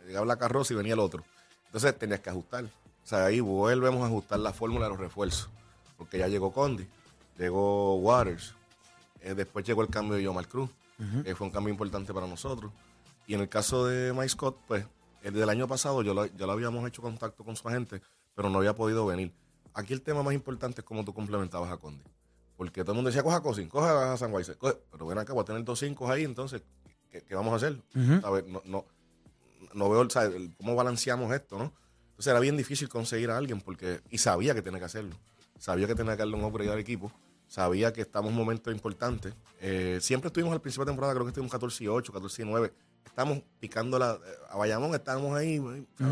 llegaba 0.07 0.25
la 0.25 0.37
carroza 0.37 0.73
y 0.73 0.77
venía 0.77 0.93
el 0.93 0.99
otro. 0.99 1.23
Entonces 1.67 1.95
tenías 1.95 2.19
que 2.19 2.31
ajustar. 2.31 2.63
O 2.63 3.07
sea, 3.07 3.25
ahí 3.25 3.41
volvemos 3.41 4.01
a 4.01 4.07
ajustar 4.07 4.39
la 4.39 4.53
fórmula 4.53 4.85
de 4.85 4.89
los 4.89 4.99
refuerzos, 4.99 5.51
porque 5.99 6.17
ya 6.17 6.27
llegó 6.27 6.51
Condi, 6.51 6.87
llegó 7.37 7.93
Waters, 7.97 8.55
eh, 9.21 9.35
después 9.35 9.63
llegó 9.63 9.83
el 9.83 9.89
cambio 9.89 10.15
de 10.15 10.23
Yomar 10.23 10.47
Cruz, 10.47 10.71
que 11.23 11.35
fue 11.35 11.45
un 11.45 11.53
cambio 11.53 11.71
importante 11.71 12.11
para 12.11 12.25
nosotros. 12.25 12.71
Y 13.27 13.33
en 13.35 13.41
el 13.41 13.49
caso 13.49 13.85
de 13.85 14.13
Mike 14.13 14.29
Scott, 14.29 14.57
pues, 14.67 14.85
el 15.21 15.33
del 15.33 15.49
año 15.49 15.67
pasado 15.67 16.01
yo 16.01 16.13
lo, 16.13 16.25
ya 16.25 16.45
lo 16.45 16.51
habíamos 16.51 16.87
hecho 16.87 17.01
contacto 17.01 17.43
con 17.43 17.55
su 17.55 17.67
agente, 17.67 18.01
pero 18.35 18.49
no 18.49 18.57
había 18.59 18.75
podido 18.75 19.05
venir. 19.05 19.33
Aquí 19.73 19.93
el 19.93 20.01
tema 20.01 20.21
más 20.21 20.33
importante 20.33 20.81
es 20.81 20.85
cómo 20.85 21.03
tú 21.05 21.13
complementabas 21.13 21.71
a 21.71 21.77
Condi. 21.77 22.03
Porque 22.57 22.81
todo 22.81 22.91
el 22.91 22.95
mundo 22.97 23.09
decía, 23.09 23.23
coja 23.23 23.37
a 23.37 23.41
Cosin, 23.41 23.67
coja 23.67 24.13
a 24.13 24.17
San 24.17 24.31
White, 24.33 24.57
pero 24.91 25.07
ven 25.07 25.17
acá, 25.17 25.33
voy 25.33 25.41
a 25.41 25.45
tener 25.45 25.63
dos 25.63 25.79
cinco 25.79 26.09
ahí, 26.11 26.23
entonces, 26.23 26.61
¿qué, 27.09 27.23
qué 27.23 27.35
vamos 27.35 27.53
a 27.53 27.55
hacer? 27.55 27.81
¿Sabes? 28.21 28.45
No, 28.47 28.61
no, 28.65 28.85
no 29.73 29.89
veo 29.89 30.07
cómo 30.57 30.75
balanceamos 30.75 31.33
esto, 31.33 31.57
¿no? 31.57 31.73
Entonces 32.11 32.27
era 32.27 32.39
bien 32.39 32.55
difícil 32.55 32.89
conseguir 32.89 33.31
a 33.31 33.37
alguien 33.37 33.59
porque, 33.59 34.01
y 34.11 34.19
sabía 34.19 34.53
que 34.53 34.61
tenía 34.61 34.79
que 34.79 34.85
hacerlo. 34.85 35.15
Sabía 35.57 35.87
que 35.87 35.95
tenía 35.95 36.13
que 36.13 36.19
darle 36.19 36.35
un 36.35 36.43
upgrade 36.43 36.71
al 36.71 36.79
equipo. 36.79 37.11
Sabía 37.47 37.91
que 37.91 38.01
estamos 38.01 38.31
en 38.31 38.37
un 38.37 38.45
momento 38.45 38.71
importante. 38.71 39.33
Eh, 39.59 39.97
siempre 40.01 40.27
estuvimos 40.27 40.53
al 40.53 40.61
principio 40.61 40.85
de 40.85 40.91
temporada, 40.91 41.13
creo 41.13 41.25
que 41.25 41.29
estuvimos 41.29 41.51
14 41.51 41.83
y 41.83 41.87
8, 41.87 42.13
14 42.13 42.41
y 42.41 42.45
9. 42.45 42.73
Estamos 43.05 43.41
picando 43.59 43.99
la. 43.99 44.17
A 44.49 44.57
Bayamón 44.57 44.93
estábamos 44.95 45.37
ahí. 45.37 45.61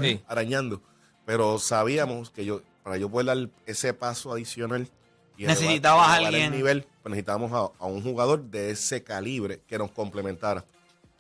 Sí. 0.02 0.22
arañando. 0.28 0.82
Pero 1.26 1.60
sabíamos 1.60 2.30
que 2.30 2.46
yo, 2.46 2.62
para 2.84 2.98
yo 2.98 3.10
poder 3.10 3.26
dar 3.28 3.50
ese 3.66 3.94
paso 3.94 4.32
adicional. 4.34 4.88
y 5.38 5.46
Necesitabas 5.46 6.10
alguien. 6.10 6.46
El 6.46 6.58
nivel, 6.58 6.86
pues 7.04 7.12
necesitábamos 7.12 7.52
a, 7.54 7.84
a 7.84 7.88
un 7.88 8.04
jugador 8.04 8.44
de 8.44 8.72
ese 8.72 9.04
calibre 9.04 9.62
que 9.68 9.78
nos 9.78 9.92
complementara. 9.92 10.66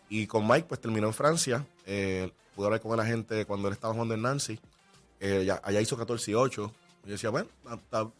Y 0.09 0.27
con 0.27 0.47
Mike, 0.47 0.65
pues 0.67 0.81
terminó 0.81 1.07
en 1.07 1.13
Francia. 1.13 1.65
Eh, 1.85 2.31
pude 2.55 2.65
hablar 2.65 2.81
con 2.81 2.95
la 2.97 3.05
gente 3.05 3.45
cuando 3.45 3.67
él 3.69 3.73
estaba 3.73 3.93
jugando 3.93 4.13
en 4.13 4.21
Nancy. 4.23 4.59
Eh, 5.19 5.43
ya- 5.45 5.61
allá 5.63 5.79
hizo 5.81 5.95
14 5.97 6.31
y 6.31 6.33
8. 6.33 6.71
Y 7.03 7.07
yo 7.07 7.11
decía, 7.13 7.29
bueno, 7.29 7.47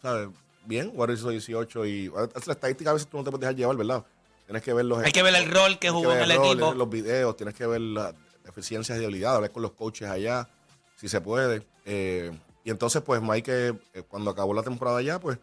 ¿sabes? 0.00 0.28
bien, 0.64 0.90
Warriors 0.94 1.20
hizo 1.20 1.30
18 1.30 1.86
y... 1.86 2.08
La 2.46 2.52
estadística 2.52 2.90
a 2.90 2.94
veces 2.94 3.08
tú 3.08 3.16
no 3.18 3.24
te 3.24 3.30
puedes 3.30 3.40
dejar 3.40 3.56
llevar, 3.56 3.76
¿verdad? 3.76 4.04
Tienes 4.52 4.64
que 4.64 4.74
ver 4.74 4.84
los... 4.84 4.98
Hay 4.98 5.12
que 5.12 5.22
ver 5.22 5.34
el 5.34 5.50
rol 5.50 5.78
que 5.78 5.88
jugó 5.88 6.12
en 6.12 6.18
ver 6.18 6.30
el 6.30 6.36
roles, 6.36 6.52
equipo. 6.52 6.74
los 6.74 6.90
videos, 6.90 7.34
tienes 7.38 7.54
que 7.54 7.66
ver 7.66 7.80
las 7.80 8.14
deficiencias 8.44 8.98
de 8.98 9.04
habilidad, 9.06 9.36
hablar 9.36 9.50
con 9.50 9.62
los 9.62 9.72
coaches 9.72 10.10
allá, 10.10 10.46
si 10.94 11.08
se 11.08 11.22
puede. 11.22 11.66
Eh, 11.86 12.30
y 12.62 12.70
entonces, 12.70 13.00
pues 13.00 13.22
Mike, 13.22 13.74
eh, 13.94 14.02
cuando 14.06 14.30
acabó 14.30 14.52
la 14.52 14.62
temporada 14.62 14.98
allá, 14.98 15.18
pues 15.18 15.38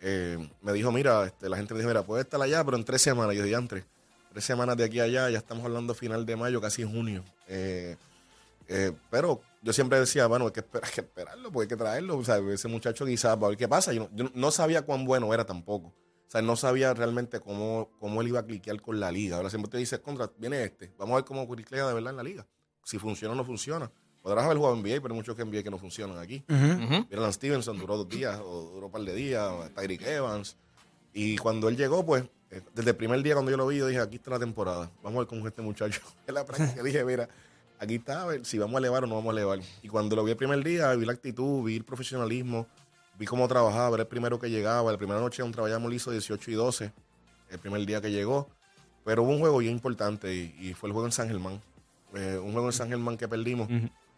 eh, 0.00 0.38
me 0.62 0.72
dijo, 0.72 0.90
mira, 0.92 1.26
este, 1.26 1.50
la 1.50 1.58
gente 1.58 1.74
me 1.74 1.80
dijo, 1.80 1.88
mira, 1.88 2.04
puede 2.04 2.22
estar 2.22 2.40
allá, 2.40 2.64
pero 2.64 2.78
en 2.78 2.84
tres 2.84 3.02
semanas. 3.02 3.34
Y 3.34 3.36
yo 3.36 3.44
dije, 3.44 3.54
antes, 3.54 3.84
tres 4.32 4.44
semanas 4.46 4.78
de 4.78 4.84
aquí 4.84 4.98
a 4.98 5.02
allá, 5.02 5.28
ya 5.28 5.36
estamos 5.36 5.62
hablando 5.62 5.94
final 5.94 6.24
de 6.24 6.34
mayo, 6.34 6.58
casi 6.58 6.84
junio. 6.84 7.22
Eh, 7.46 7.96
eh, 8.68 8.92
pero 9.10 9.42
yo 9.60 9.74
siempre 9.74 10.00
decía, 10.00 10.26
bueno, 10.26 10.46
hay 10.46 10.52
que, 10.52 10.60
esperar, 10.60 10.84
hay 10.88 10.94
que 10.94 11.00
esperarlo, 11.02 11.52
porque 11.52 11.64
hay 11.64 11.68
que 11.68 11.76
traerlo. 11.76 12.16
O 12.16 12.24
sea, 12.24 12.38
ese 12.38 12.68
muchacho 12.68 13.04
quizás, 13.04 13.36
para 13.36 13.48
ver 13.48 13.58
qué 13.58 13.68
pasa. 13.68 13.92
Yo 13.92 14.04
no, 14.04 14.10
yo 14.14 14.30
no 14.32 14.50
sabía 14.50 14.80
cuán 14.80 15.04
bueno 15.04 15.34
era 15.34 15.44
tampoco. 15.44 15.92
O 16.26 16.30
sea, 16.30 16.42
no 16.42 16.56
sabía 16.56 16.92
realmente 16.94 17.40
cómo, 17.40 17.90
cómo 18.00 18.22
él 18.22 18.28
iba 18.28 18.40
a 18.40 18.44
cliquear 18.44 18.80
con 18.80 18.98
la 18.98 19.12
liga. 19.12 19.36
Ahora 19.36 19.50
siempre 19.50 19.70
te 19.70 19.78
dice, 19.78 20.00
contra, 20.00 20.30
viene 20.38 20.64
este. 20.64 20.92
Vamos 20.98 21.12
a 21.12 21.16
ver 21.16 21.24
cómo 21.24 21.48
cliquea 21.48 21.86
de 21.86 21.94
verdad 21.94 22.10
en 22.10 22.16
la 22.16 22.22
liga. 22.22 22.46
Si 22.82 22.98
funciona 22.98 23.34
o 23.34 23.36
no 23.36 23.44
funciona. 23.44 23.90
Podrás 24.22 24.46
haber 24.46 24.56
jugado 24.56 24.74
en 24.74 24.80
NBA, 24.80 25.02
pero 25.02 25.08
hay 25.08 25.16
muchos 25.16 25.36
que 25.36 25.44
NBA 25.44 25.62
que 25.62 25.70
no 25.70 25.78
funcionan 25.78 26.18
aquí. 26.18 26.42
Ujú. 26.48 27.06
Mira, 27.10 27.20
Lance 27.20 27.34
Stevenson 27.34 27.78
duró 27.78 27.98
dos 27.98 28.08
días 28.08 28.40
o 28.42 28.70
duró 28.72 28.86
un 28.86 28.92
par 28.92 29.02
de 29.02 29.14
días, 29.14 29.52
Tyreek 29.74 30.02
Evans. 30.02 30.56
Y 31.12 31.36
cuando 31.36 31.68
él 31.68 31.76
llegó, 31.76 32.04
pues, 32.04 32.24
eh, 32.50 32.62
desde 32.74 32.90
el 32.90 32.96
primer 32.96 33.22
día 33.22 33.34
cuando 33.34 33.50
yo 33.50 33.56
lo 33.56 33.66
vi, 33.66 33.76
yo 33.76 33.86
dije, 33.86 34.00
aquí 34.00 34.16
está 34.16 34.30
la 34.30 34.38
temporada. 34.38 34.90
Vamos 35.02 35.16
a 35.16 35.20
ver 35.20 35.28
cómo 35.28 35.42
es 35.42 35.48
este 35.48 35.60
muchacho. 35.62 36.00
En 36.26 36.34
la 36.34 36.44
práctica 36.44 36.82
dije, 36.82 37.04
mira, 37.04 37.28
aquí 37.78 37.96
está, 37.96 38.22
a 38.22 38.26
ver 38.26 38.46
si 38.46 38.58
vamos 38.58 38.76
a 38.76 38.78
elevar 38.78 39.04
o 39.04 39.06
no 39.06 39.16
vamos 39.16 39.34
a 39.34 39.36
elevar. 39.36 39.60
Y 39.82 39.88
cuando 39.88 40.16
lo 40.16 40.24
vi 40.24 40.30
el 40.30 40.36
primer 40.36 40.64
día, 40.64 40.94
vi 40.94 41.04
la 41.04 41.12
actitud, 41.12 41.64
vi 41.64 41.76
el 41.76 41.84
profesionalismo, 41.84 42.66
vi 43.18 43.26
cómo 43.26 43.46
trabajaba, 43.48 43.94
era 43.96 44.02
el 44.02 44.08
primero 44.08 44.38
que 44.38 44.50
llegaba. 44.50 44.90
La 44.92 44.98
primera 44.98 45.20
noche 45.20 45.42
donde 45.42 45.54
trabajamos 45.54 45.88
lo 45.90 45.94
hizo 45.94 46.10
18 46.10 46.50
y 46.50 46.54
12, 46.54 46.92
el 47.50 47.58
primer 47.58 47.84
día 47.86 48.00
que 48.00 48.10
llegó. 48.10 48.48
Pero 49.04 49.22
hubo 49.22 49.32
un 49.32 49.38
juego 49.40 49.58
bien 49.58 49.72
importante 49.72 50.34
y, 50.34 50.54
y 50.60 50.74
fue 50.74 50.88
el 50.88 50.92
juego 50.92 51.06
en 51.06 51.12
San 51.12 51.28
Germán. 51.28 51.60
Eh, 52.14 52.38
un 52.42 52.52
juego 52.52 52.68
en 52.68 52.72
San 52.72 52.88
Germán 52.88 53.16
que 53.16 53.28
perdimos. 53.28 53.68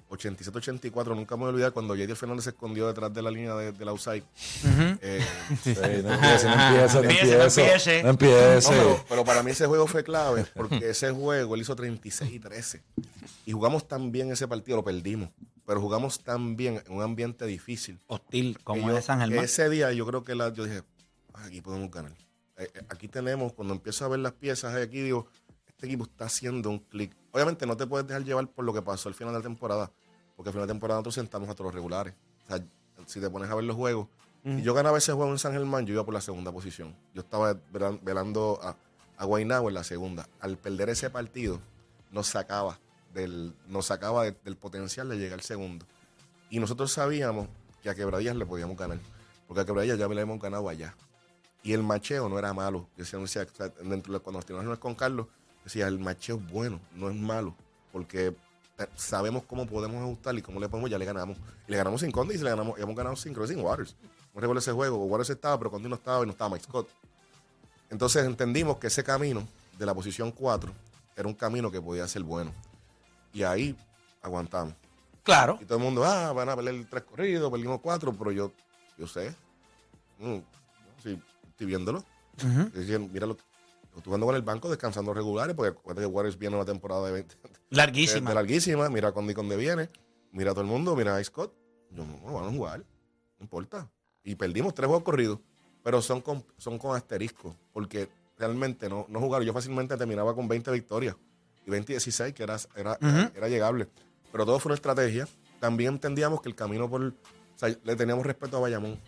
87-84, 0.09 1.17
nunca 1.17 1.35
me 1.37 1.41
voy 1.41 1.49
a 1.49 1.53
olvidar 1.55 1.73
cuando 1.73 1.95
J.D. 1.95 2.15
Fernández 2.15 2.45
se 2.45 2.51
escondió 2.51 2.87
detrás 2.87 3.13
de 3.13 3.23
la 3.23 3.31
línea 3.31 3.55
de, 3.57 3.73
del 3.73 3.89
outside. 3.89 4.23
Eh, 5.03 5.21
Sí, 5.65 5.75
no 5.75 6.13
empiece, 6.15 6.47
no 6.47 6.53
empiece, 6.55 6.95
no 6.95 7.03
Empiece, 7.03 7.37
no 7.37 7.43
empiece. 7.43 7.99
empiece. 8.01 8.71
No 8.71 8.71
pero, 8.71 9.05
pero 9.09 9.25
para 9.25 9.43
mí 9.43 9.51
ese 9.51 9.67
juego 9.67 9.87
fue 9.89 10.05
clave 10.05 10.47
porque 10.55 10.91
ese 10.91 11.11
juego 11.11 11.57
él 11.57 11.61
hizo 11.61 11.75
36 11.75 12.33
y 12.33 12.39
13. 12.39 12.83
Y 13.47 13.53
jugamos 13.53 13.89
tan 13.89 14.13
bien 14.13 14.31
ese 14.31 14.47
partido, 14.47 14.77
lo 14.77 14.85
perdimos. 14.85 15.29
Pero 15.67 15.81
jugamos 15.81 16.21
tan 16.23 16.57
bien 16.57 16.83
en 16.87 16.93
un 16.93 17.03
ambiente 17.03 17.45
difícil. 17.47 17.99
Hostil, 18.07 18.59
como 18.63 18.89
yo- 18.89 18.97
es 18.99 19.05
San 19.05 19.19
Germán. 19.21 19.45
Ese 19.45 19.69
día 19.69 19.93
yo 19.93 20.07
creo 20.07 20.23
que 20.23 20.35
la, 20.35 20.53
yo 20.53 20.65
dije, 20.65 20.83
"Ah, 21.35 21.45
aquí 21.47 21.61
podemos 21.61 21.91
ganar. 21.91 22.13
Eh, 22.57 22.71
eh, 22.73 22.83
aquí 22.89 23.09
tenemos, 23.09 23.53
cuando 23.53 23.75
empiezo 23.75 24.05
a 24.05 24.09
ver 24.09 24.21
las 24.21 24.33
piezas 24.33 24.75
aquí, 24.77 25.01
digo, 25.03 25.27
este 25.67 25.87
equipo 25.87 26.05
está 26.05 26.27
haciendo 26.27 26.71
un 26.71 26.79
clic. 26.79 27.15
Obviamente 27.33 27.67
no 27.67 27.77
te 27.77 27.87
puedes 27.87 28.07
dejar 28.07 28.25
llevar 28.25 28.49
por 28.49 28.65
lo 28.65 28.73
que 28.73 28.81
pasó 28.81 29.09
al 29.09 29.15
final 29.15 29.35
de 29.35 29.41
la 29.41 29.43
temporada, 29.43 29.93
porque 30.37 30.49
al 30.49 30.53
final 30.55 30.67
de 30.67 30.73
la 30.73 30.75
temporada 30.75 30.99
nosotros 31.01 31.15
sentamos 31.17 31.49
a 31.51 31.55
todos 31.55 31.67
los 31.67 31.75
regulares. 31.75 32.15
O 32.45 32.47
sea, 32.57 32.65
si 33.07 33.21
te 33.21 33.29
pones 33.29 33.51
a 33.51 33.55
ver 33.55 33.65
los 33.65 33.77
juegos, 33.77 34.09
si 34.45 34.63
yo 34.63 34.73
ganaba 34.75 34.97
ese 34.99 35.13
juego 35.13 35.33
en 35.33 35.39
San 35.39 35.53
Germán, 35.53 35.85
yo 35.87 35.95
iba 35.95 36.05
por 36.05 36.15
la 36.15 36.21
segunda 36.21 36.53
posición. 36.53 36.95
Yo 37.13 37.23
estaba 37.23 37.55
velan- 37.73 37.99
velando 38.03 38.61
a, 38.63 38.77
a 39.19 39.25
Guaynabo 39.25 39.69
en 39.69 39.75
la 39.75 39.83
segunda. 39.83 40.29
Al 40.39 40.57
perder 40.57 40.89
ese 40.91 41.11
partido, 41.11 41.61
nos 42.13 42.29
sacaba 42.29 42.79
nos 43.69 43.87
sacaba 43.87 44.25
de- 44.25 44.37
del 44.45 44.57
potencial 44.57 45.09
de 45.09 45.17
llegar 45.17 45.43
segundo. 45.43 45.87
Y 46.51 46.61
nosotros 46.61 46.93
sabíamos 46.93 47.49
que 47.83 47.91
a 47.91 47.95
Quebradillas 47.95 48.37
le 48.37 48.47
podíamos 48.47 48.77
ganar. 48.77 48.99
Porque 49.49 49.61
a 49.63 49.65
Quebradillas 49.65 49.99
ya 49.99 50.09
le 50.09 50.21
hemos 50.21 50.41
ganado 50.41 50.69
allá. 50.69 50.95
Y 51.63 51.73
el 51.73 51.83
macheo 51.83 52.29
no 52.29 52.39
era 52.39 52.53
malo. 52.53 52.89
Decía, 52.97 53.19
o 53.19 53.27
dentro 53.85 54.13
de- 54.13 54.21
cuando 54.21 54.43
nos 54.63 54.79
con 54.79 54.95
Carlos, 54.95 55.27
decía, 55.65 55.89
el 55.89 55.99
macheo 55.99 56.37
es 56.37 56.53
bueno, 56.53 56.81
no 56.95 57.09
es 57.09 57.17
malo. 57.17 57.55
Porque 57.93 58.35
sabemos 58.97 59.43
cómo 59.45 59.67
podemos 59.67 60.03
ajustar 60.03 60.35
y 60.37 60.43
cómo 60.43 60.61
le 60.61 60.69
podemos, 60.69 60.91
ya 60.91 60.99
le 60.99 61.05
ganamos. 61.05 61.39
Y 61.67 61.71
le 61.71 61.77
ganamos 61.77 62.01
sin 62.03 62.11
Conde 62.13 62.35
y 62.35 62.39
le 62.39 62.51
ganamos, 62.51 62.79
y 62.79 62.83
hemos 62.83 62.95
ganado 62.95 63.17
sin, 63.17 63.35
sin 63.47 63.61
Waters. 63.61 63.97
No 64.35 64.41
recuerdo 64.41 64.59
ese 64.61 64.73
juego. 64.73 64.99
Waters 65.07 65.31
estaba, 65.31 65.59
pero 65.59 65.71
Conde 65.71 65.89
no 65.89 65.95
estaba 65.97 66.23
y 66.23 66.27
no 66.27 66.33
estaba 66.33 66.51
Mike 66.51 66.65
Scott. 66.65 66.89
Entonces 67.89 68.25
entendimos 68.27 68.79
que 68.79 68.89
ese 68.89 69.03
camino 69.03 69.47
de 69.79 69.87
la 69.87 69.95
posición 69.95 70.31
4 70.33 70.73
era 71.17 71.27
un 71.29 71.35
camino 71.35 71.71
que 71.71 71.81
podía 71.81 72.07
ser 72.09 72.23
bueno. 72.23 72.53
Y 73.37 73.43
ahí 73.43 73.77
aguantamos. 74.23 74.75
Claro. 75.23 75.59
Y 75.61 75.67
todo 75.67 75.77
el 75.77 75.85
mundo, 75.85 76.03
ah, 76.07 76.33
van 76.33 76.49
a 76.49 76.57
perder 76.57 76.87
tres 76.89 77.03
corridos, 77.03 77.51
perdimos 77.51 77.81
cuatro, 77.83 78.11
pero 78.15 78.33
yo, 78.33 78.51
yo 78.97 79.07
sé. 79.07 79.35
Mm, 80.19 80.39
sí, 81.03 81.21
estoy 81.47 81.67
viéndolo. 81.67 82.03
Mira, 83.13 83.27
lo, 83.27 83.35
lo 83.35 83.39
estoy 83.89 84.05
jugando 84.05 84.25
con 84.25 84.37
el 84.37 84.41
banco 84.41 84.71
descansando 84.71 85.13
regulares, 85.13 85.55
porque 85.55 85.79
acuérdate 85.79 86.09
que 86.09 86.15
Warriors 86.15 86.39
viene 86.39 86.57
una 86.57 86.65
temporada 86.65 87.05
de 87.09 87.13
20. 87.13 87.37
Larguísima. 87.69 88.31
de 88.31 88.35
larguísima. 88.37 88.89
Mira 88.89 89.13
con 89.13 89.27
dónde 89.27 89.57
viene. 89.59 89.91
Mira 90.33 90.53
a 90.53 90.55
todo 90.55 90.63
el 90.63 90.71
mundo, 90.71 90.97
mira 90.97 91.15
a 91.15 91.23
Scott. 91.23 91.53
Yo, 91.91 92.07
no, 92.07 92.33
van 92.33 92.47
a 92.47 92.51
jugar. 92.51 92.79
No 92.79 93.43
importa. 93.45 93.91
Y 94.25 94.37
perdimos 94.37 94.73
tres 94.73 94.87
juegos 94.87 95.05
corridos, 95.05 95.41
pero 95.83 96.01
son 96.01 96.23
con, 96.23 96.43
son 96.57 96.79
con 96.79 96.97
asterisco, 96.97 97.55
porque 97.75 98.09
realmente 98.39 98.89
no, 98.89 99.05
no 99.11 99.21
jugaron. 99.21 99.47
Yo 99.47 99.53
fácilmente 99.53 99.95
terminaba 99.99 100.35
con 100.35 100.49
20 100.49 100.71
victorias 100.71 101.17
y 101.67 101.71
20-16, 101.71 102.33
que 102.33 102.43
era, 102.43 102.57
era, 102.77 102.93
Ujú. 103.01 103.31
era 103.35 103.49
llegable. 103.49 103.89
Pero 104.33 104.47
todo 104.47 104.59
fue 104.61 104.71
una 104.71 104.77
estrategia. 104.77 105.27
También 105.61 105.95
entendíamos 105.95 106.41
que 106.41 106.49
el 106.49 106.55
camino 106.55 106.89
por. 106.89 107.03
O 107.03 107.13
sea, 107.57 107.69
le 107.83 107.97
teníamos 107.97 108.25
respeto 108.25 108.57
a 108.59 108.61
Bayamón. 108.61 108.99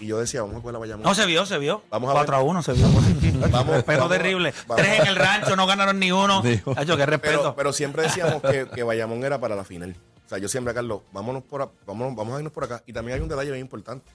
Y 0.00 0.06
yo 0.06 0.18
decía, 0.18 0.42
vamos 0.42 0.56
a 0.58 0.60
jugar 0.60 0.76
a 0.76 0.78
Bayamón. 0.78 1.02
No 1.02 1.14
se 1.14 1.26
vio, 1.26 1.44
se 1.44 1.58
vio. 1.58 1.82
Vamos 1.90 2.10
a 2.10 2.12
4 2.12 2.36
a 2.36 2.42
1 2.42 2.62
se 2.62 2.72
vio. 2.72 2.86
Vamos, 3.50 3.74
Respeto 3.76 4.00
vamos, 4.02 4.16
terrible. 4.16 4.54
vamos. 4.68 4.84
Tres 4.84 5.00
en 5.00 5.06
el 5.08 5.16
rancho, 5.16 5.56
no 5.56 5.66
ganaron 5.66 5.98
ni 5.98 6.12
uno. 6.12 6.42
Hacho, 6.76 6.96
qué 6.96 7.06
respeto. 7.06 7.38
Pero, 7.40 7.56
pero 7.56 7.72
siempre 7.72 8.02
decíamos 8.02 8.40
que, 8.42 8.68
que 8.72 8.82
Bayamón 8.84 9.24
era 9.24 9.40
para 9.40 9.56
la 9.56 9.64
final. 9.64 9.96
O 10.26 10.28
sea, 10.28 10.38
yo 10.38 10.48
siempre, 10.48 10.72
Carlos, 10.74 11.00
vámonos 11.12 11.42
por, 11.42 11.62
a- 11.62 11.70
vámonos, 11.86 12.14
vamos 12.14 12.34
a 12.34 12.38
irnos 12.38 12.52
por 12.52 12.64
acá. 12.64 12.82
Y 12.86 12.92
también 12.92 13.16
hay 13.16 13.22
un 13.22 13.28
detalle 13.28 13.50
bien 13.50 13.60
importante. 13.62 14.10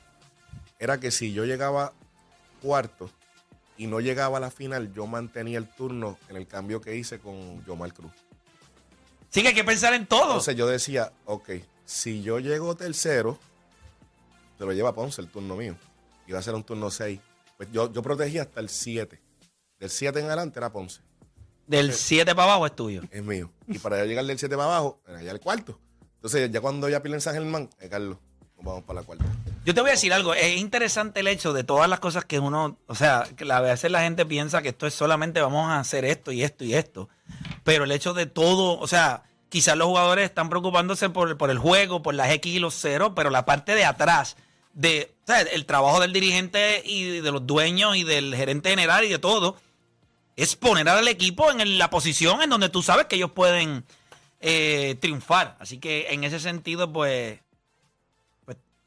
Era 0.80 1.00
que 1.00 1.12
si 1.12 1.34
yo 1.34 1.44
llegaba 1.46 1.92
cuarto 2.62 3.10
y 3.78 3.88
no 3.88 4.00
llegaba 4.00 4.38
a 4.38 4.42
la 4.42 4.52
final, 4.52 4.94
yo 4.94 5.08
mantenía 5.08 5.58
el 5.58 5.68
turno 5.68 6.18
en 6.30 6.36
el 6.36 6.48
cambio 6.48 6.82
que 6.82 6.96
hice 6.96 7.20
con 7.20 7.64
Yomar 7.66 7.94
Cruz. 7.94 8.12
sí 9.30 9.42
que 9.42 9.50
hay 9.50 9.54
que 9.54 9.64
pensar 9.64 9.94
en 9.94 10.06
todo. 10.06 10.26
Entonces 10.26 10.56
yo 10.56 10.68
decía, 10.68 11.12
ok, 11.26 11.50
si 11.86 12.22
yo 12.22 12.40
llego 12.40 12.76
tercero, 12.76 13.38
se 14.58 14.66
lo 14.66 14.72
lleva 14.72 14.94
Ponce 14.94 15.22
el 15.22 15.28
turno 15.30 15.56
mío. 15.56 15.76
Iba 16.28 16.40
a 16.40 16.42
ser 16.42 16.54
un 16.56 16.64
turno 16.64 16.90
6. 16.90 17.20
Pues 17.58 17.70
yo, 17.72 17.92
yo 17.92 18.02
protegía 18.02 18.44
hasta 18.44 18.60
el 18.60 18.70
7. 18.70 19.20
Del 19.80 19.90
7 19.90 20.20
en 20.20 20.26
adelante 20.28 20.60
era 20.60 20.72
Ponce. 20.72 21.02
Del 21.68 21.94
7 21.94 22.36
para 22.36 22.44
abajo 22.44 22.66
es 22.66 22.76
tuyo. 22.76 23.02
es 23.12 23.24
mío. 23.24 23.52
Y 23.68 23.80
para 23.80 24.00
yo 24.00 24.06
llegar 24.06 24.26
del 24.26 24.38
7 24.38 24.56
para 24.56 24.68
abajo, 24.68 25.02
era 25.08 25.22
ya 25.22 25.32
el 25.32 25.40
cuarto. 25.40 25.80
Entonces, 26.16 26.50
ya 26.52 26.62
cuando 26.62 26.88
ya 26.88 27.02
pila 27.02 27.16
en 27.16 27.22
San 27.22 27.34
Germán, 27.34 27.70
eh, 27.80 27.90
Carlos, 27.90 28.18
nos 28.56 28.66
vamos 28.66 28.84
para 28.84 29.02
la 29.02 29.06
cuarta. 29.06 29.26
Yo 29.66 29.74
te 29.74 29.80
voy 29.80 29.92
a 29.92 29.94
decir 29.94 30.12
algo, 30.12 30.34
es 30.34 30.58
interesante 30.58 31.22
el 31.22 31.28
hecho 31.28 31.54
de 31.54 31.64
todas 31.64 31.90
las 31.90 32.02
cosas 32.02 32.26
que 32.26 32.38
uno, 32.38 32.78
o 32.88 32.96
sea, 32.96 33.24
que 33.38 33.50
a 33.50 33.62
veces 33.62 33.90
la 33.90 34.02
gente 34.02 34.26
piensa 34.26 34.62
que 34.62 34.70
esto 34.70 34.88
es 34.88 34.94
solamente 34.94 35.40
vamos 35.40 35.70
a 35.70 35.80
hacer 35.80 36.04
esto 36.04 36.34
y 36.34 36.44
esto 36.44 36.66
y 36.66 36.74
esto, 36.74 37.08
pero 37.64 37.86
el 37.86 37.92
hecho 37.94 38.14
de 38.14 38.26
todo, 38.26 38.78
o 38.78 38.88
sea, 38.88 39.24
quizás 39.48 39.78
los 39.78 39.88
jugadores 39.88 40.26
están 40.26 40.50
preocupándose 40.50 41.10
por, 41.10 41.38
por 41.38 41.50
el 41.50 41.60
juego, 41.60 42.02
por 42.02 42.14
las 42.14 42.30
X 42.32 42.54
y 42.54 42.60
los 42.60 42.74
ceros, 42.74 43.14
pero 43.16 43.30
la 43.30 43.46
parte 43.46 43.74
de 43.74 43.86
atrás, 43.86 44.36
de, 44.74 45.16
o 45.24 45.28
sea, 45.28 45.40
el 45.40 45.66
trabajo 45.66 46.02
del 46.02 46.12
dirigente 46.12 46.82
y 46.84 47.22
de 47.22 47.32
los 47.32 47.48
dueños 47.48 47.96
y 47.96 48.04
del 48.04 48.36
gerente 48.36 48.70
general 48.70 49.06
y 49.06 49.10
de 49.10 49.20
todo, 49.20 49.56
es 50.36 50.58
poner 50.58 50.90
al 50.90 51.08
equipo 51.08 51.50
en 51.52 51.78
la 51.78 51.90
posición 51.90 52.42
en 52.42 52.50
donde 52.50 52.68
tú 52.68 52.82
sabes 52.82 53.06
que 53.06 53.16
ellos 53.16 53.32
pueden 53.32 53.86
eh, 54.42 54.98
triunfar. 55.00 55.56
Así 55.62 55.78
que 55.78 56.08
en 56.10 56.26
ese 56.26 56.42
sentido, 56.42 56.92
pues, 56.92 57.40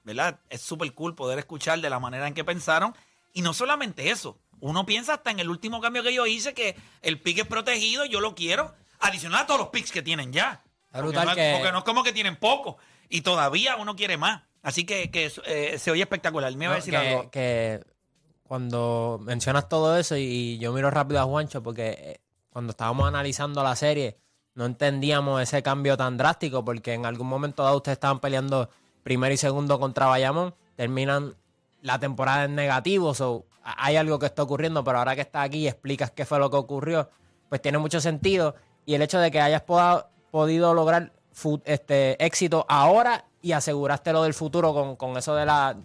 ¿verdad? 0.06 0.38
Es 0.48 0.62
súper 0.62 0.94
cool 0.94 1.14
poder 1.14 1.38
escuchar 1.38 1.80
de 1.80 1.90
la 1.90 1.98
manera 2.00 2.26
en 2.28 2.32
que 2.32 2.44
pensaron. 2.44 2.94
Y 3.34 3.42
no 3.42 3.52
solamente 3.52 4.08
eso, 4.10 4.38
uno 4.60 4.86
piensa 4.86 5.14
hasta 5.14 5.30
en 5.30 5.40
el 5.40 5.50
último 5.50 5.80
cambio 5.82 6.02
que 6.02 6.14
yo 6.14 6.24
hice, 6.26 6.54
que 6.54 6.76
el 7.02 7.20
pick 7.20 7.38
es 7.40 7.46
protegido, 7.46 8.06
yo 8.06 8.20
lo 8.20 8.34
quiero, 8.34 8.72
adicional 9.00 9.42
a 9.42 9.46
todos 9.46 9.60
los 9.60 9.68
picks 9.68 9.90
que 9.92 10.00
tienen 10.02 10.32
ya. 10.32 10.62
Porque 10.92 11.08
brutal 11.08 11.26
no, 11.28 11.34
que- 11.34 11.52
porque 11.56 11.72
no 11.72 11.78
es 11.78 11.84
como 11.84 12.02
que 12.02 12.12
tienen 12.14 12.36
poco. 12.36 12.78
Y 13.10 13.20
todavía 13.20 13.76
uno 13.76 13.94
quiere 13.96 14.16
más. 14.16 14.42
Así 14.62 14.84
que, 14.86 15.10
que 15.10 15.30
eh, 15.44 15.78
se 15.78 15.90
oye 15.90 16.02
espectacular. 16.02 16.54
Me 16.56 16.64
iba 16.64 16.74
a 16.74 16.78
No, 16.78 16.84
decir 16.84 16.92
que, 16.94 17.08
algo. 17.08 17.30
que 17.30 17.84
cuando 18.42 19.18
mencionas 19.22 19.68
todo 19.68 19.98
eso 19.98 20.16
y 20.16 20.58
yo 20.58 20.72
miro 20.72 20.90
rápido 20.90 21.20
a 21.20 21.24
Juancho 21.24 21.62
porque 21.62 21.88
eh, 21.98 22.20
cuando 22.50 22.70
estábamos 22.70 23.06
analizando 23.08 23.62
la 23.62 23.74
serie 23.76 24.18
no 24.54 24.64
entendíamos 24.66 25.42
ese 25.42 25.62
cambio 25.62 25.96
tan 25.96 26.16
drástico 26.16 26.64
porque 26.64 26.94
en 26.94 27.04
algún 27.06 27.26
momento 27.26 27.62
dado 27.62 27.76
ustedes 27.76 27.96
estaban 27.96 28.20
peleando 28.20 28.70
primero 29.06 29.32
y 29.32 29.36
segundo 29.36 29.78
contra 29.78 30.06
Bayamón, 30.06 30.52
terminan 30.74 31.36
la 31.80 32.00
temporada 32.00 32.42
en 32.46 32.56
negativo, 32.56 33.14
so, 33.14 33.44
hay 33.62 33.94
algo 33.94 34.18
que 34.18 34.26
está 34.26 34.42
ocurriendo, 34.42 34.82
pero 34.82 34.98
ahora 34.98 35.14
que 35.14 35.20
estás 35.20 35.44
aquí 35.44 35.58
y 35.58 35.68
explicas 35.68 36.10
qué 36.10 36.24
fue 36.24 36.40
lo 36.40 36.50
que 36.50 36.56
ocurrió, 36.56 37.08
pues 37.48 37.62
tiene 37.62 37.78
mucho 37.78 38.00
sentido 38.00 38.56
y 38.84 38.94
el 38.94 39.02
hecho 39.02 39.20
de 39.20 39.30
que 39.30 39.40
hayas 39.40 39.62
podido 39.62 40.74
lograr 40.74 41.12
este 41.66 42.16
éxito 42.24 42.66
ahora 42.68 43.26
y 43.42 43.52
aseguraste 43.52 44.12
lo 44.12 44.24
del 44.24 44.34
futuro 44.34 44.74
con, 44.74 44.96
con 44.96 45.16
eso 45.16 45.36
de 45.36 45.46
la 45.46 45.76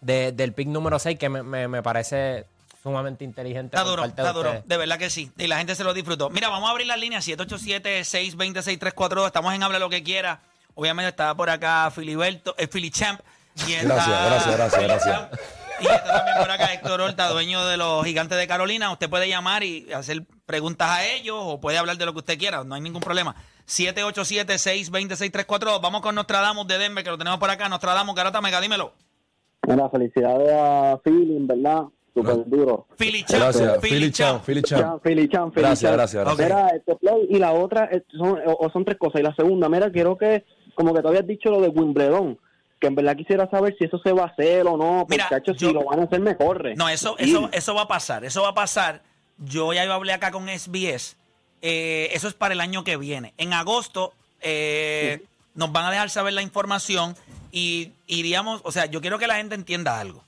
de- 0.00 0.30
del 0.30 0.52
pick 0.52 0.68
número 0.68 1.00
6 1.00 1.18
que 1.18 1.28
me, 1.28 1.42
me- 1.42 1.66
me 1.66 1.82
parece 1.82 2.46
sumamente 2.84 3.24
inteligente. 3.24 3.76
Está 3.76 3.88
duro, 3.90 4.02
de 4.02 4.08
está 4.10 4.32
duro. 4.32 4.50
ustedes. 4.50 4.68
De 4.68 4.76
verdad 4.76 4.96
que 4.98 5.10
sí. 5.10 5.32
Y 5.38 5.48
la 5.48 5.56
gente 5.58 5.74
se 5.74 5.82
lo 5.82 5.92
disfrutó. 5.92 6.30
Mira, 6.30 6.50
vamos 6.50 6.68
a 6.68 6.70
abrir 6.70 6.86
las 6.86 7.00
líneas 7.00 7.26
787-626-342. 7.26 9.26
Estamos 9.26 9.52
en 9.54 9.62
Habla 9.64 9.80
lo 9.80 9.88
que 9.88 10.04
quiera. 10.04 10.40
Obviamente 10.74 11.10
estaba 11.10 11.34
por 11.36 11.50
acá 11.50 11.90
Filiberto, 11.90 12.54
eh, 12.58 12.66
Philly 12.66 12.90
Champ. 12.90 13.20
Y 13.68 13.72
está- 13.74 13.94
Gracias, 13.94 14.26
gracias, 14.26 14.56
gracias, 14.56 14.82
gracias. 14.82 15.28
Y 15.80 15.86
está 15.86 16.04
también 16.16 16.36
por 16.38 16.50
acá 16.50 16.72
Héctor 16.72 17.00
Horta, 17.00 17.28
dueño 17.30 17.64
de 17.66 17.76
los 17.76 18.04
gigantes 18.04 18.38
de 18.38 18.46
Carolina. 18.46 18.90
Usted 18.92 19.10
puede 19.10 19.28
llamar 19.28 19.62
y 19.64 19.92
hacer 19.92 20.22
preguntas 20.46 20.88
a 20.88 21.04
ellos 21.06 21.36
o 21.40 21.60
puede 21.60 21.78
hablar 21.78 21.96
de 21.96 22.06
lo 22.06 22.12
que 22.12 22.18
usted 22.20 22.38
quiera. 22.38 22.64
No 22.64 22.74
hay 22.74 22.80
ningún 22.80 23.00
problema. 23.02 23.34
787-626-342. 23.66 25.80
Vamos 25.80 26.00
con 26.00 26.14
Nostradamus 26.14 26.66
de 26.66 26.78
Denver, 26.78 27.04
que 27.04 27.10
lo 27.10 27.18
tenemos 27.18 27.38
por 27.38 27.50
acá. 27.50 27.68
Nostradamus, 27.68 28.14
Garata 28.14 28.40
Mega, 28.40 28.60
dímelo. 28.60 28.92
Mira, 29.66 29.88
felicidades 29.88 30.50
a 30.52 30.98
Philly, 31.02 31.36
en 31.36 31.46
verdad, 31.46 31.82
súper 32.14 32.44
duro. 32.46 32.86
Philly 32.96 33.24
Champ. 33.24 33.42
Gracias. 33.42 33.78
Philly. 33.80 34.10
Chan, 34.12 34.42
Philly 34.42 34.62
Chan, 34.62 34.80
Chan. 34.80 35.00
Philly 35.00 35.28
Chan, 35.28 35.52
Philly 35.52 35.62
Gracias, 35.66 35.80
Chan. 35.90 35.92
gracias, 35.98 36.24
gracias. 36.24 36.48
Mira, 36.48 36.68
este 36.68 36.96
play 36.96 37.26
y 37.30 37.38
la 37.38 37.52
otra 37.52 37.88
eh, 37.92 38.02
son, 38.16 38.38
o- 38.46 38.70
son 38.72 38.84
tres 38.84 38.98
cosas. 38.98 39.20
Y 39.20 39.24
la 39.24 39.34
segunda, 39.34 39.68
mira, 39.68 39.90
quiero 39.90 40.16
que, 40.16 40.44
como 40.74 40.94
que 40.94 41.02
tú 41.02 41.08
habías 41.08 41.26
dicho 41.26 41.50
lo 41.50 41.60
de 41.60 41.68
Wimbledon, 41.68 42.38
que 42.80 42.86
en 42.86 42.94
verdad 42.94 43.16
quisiera 43.16 43.48
saber 43.50 43.74
si 43.78 43.84
eso 43.86 43.98
se 43.98 44.12
va 44.12 44.24
a 44.24 44.26
hacer 44.26 44.66
o 44.66 44.76
no, 44.76 45.06
Mira, 45.08 45.28
yo- 45.44 45.54
si 45.54 45.72
lo 45.72 45.84
van 45.84 46.00
a 46.00 46.04
hacer 46.04 46.20
mejor. 46.20 46.76
No, 46.76 46.88
eso, 46.88 47.16
eso, 47.18 47.48
eso 47.52 47.74
va 47.74 47.82
a 47.82 47.88
pasar, 47.88 48.24
eso 48.24 48.42
va 48.42 48.50
a 48.50 48.54
pasar. 48.54 49.02
Yo 49.38 49.72
ya 49.72 49.92
hablé 49.92 50.12
acá 50.12 50.30
con 50.30 50.48
SBS. 50.48 51.16
eh, 51.62 52.10
eso 52.12 52.28
es 52.28 52.34
para 52.34 52.52
el 52.54 52.60
año 52.60 52.84
que 52.84 52.96
viene. 52.96 53.32
En 53.38 53.52
agosto 53.54 54.12
eh, 54.42 55.22
nos 55.54 55.72
van 55.72 55.86
a 55.86 55.90
dejar 55.90 56.10
saber 56.10 56.34
la 56.34 56.42
información 56.42 57.16
y 57.50 57.92
iríamos, 58.06 58.60
o 58.64 58.70
sea, 58.72 58.84
yo 58.86 59.00
quiero 59.00 59.18
que 59.18 59.26
la 59.26 59.36
gente 59.36 59.54
entienda 59.54 59.98
algo. 59.98 60.22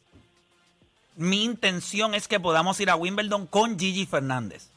Mi 1.17 1.45
intención 1.45 2.15
es 2.15 2.29
que 2.29 2.41
podamos 2.41 2.79
ir 2.81 2.91
a 2.91 2.97
Wimbledon 2.97 3.47
con 3.47 3.79
Gigi 3.79 4.07
Fernández. 4.07 4.71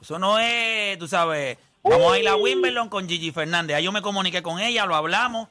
Eso 0.00 0.18
no 0.18 0.38
es, 0.38 0.98
tú 0.98 1.08
sabes, 1.08 1.58
vamos 1.82 2.12
a 2.12 2.18
ir 2.18 2.28
a 2.28 2.36
Wimbledon 2.36 2.88
con 2.88 3.08
Gigi 3.08 3.32
Fernández. 3.32 3.76
Ahí 3.76 3.84
yo 3.84 3.92
me 3.92 4.02
comuniqué 4.02 4.42
con 4.42 4.60
ella, 4.60 4.86
lo 4.86 4.94
hablamos. 4.94 5.48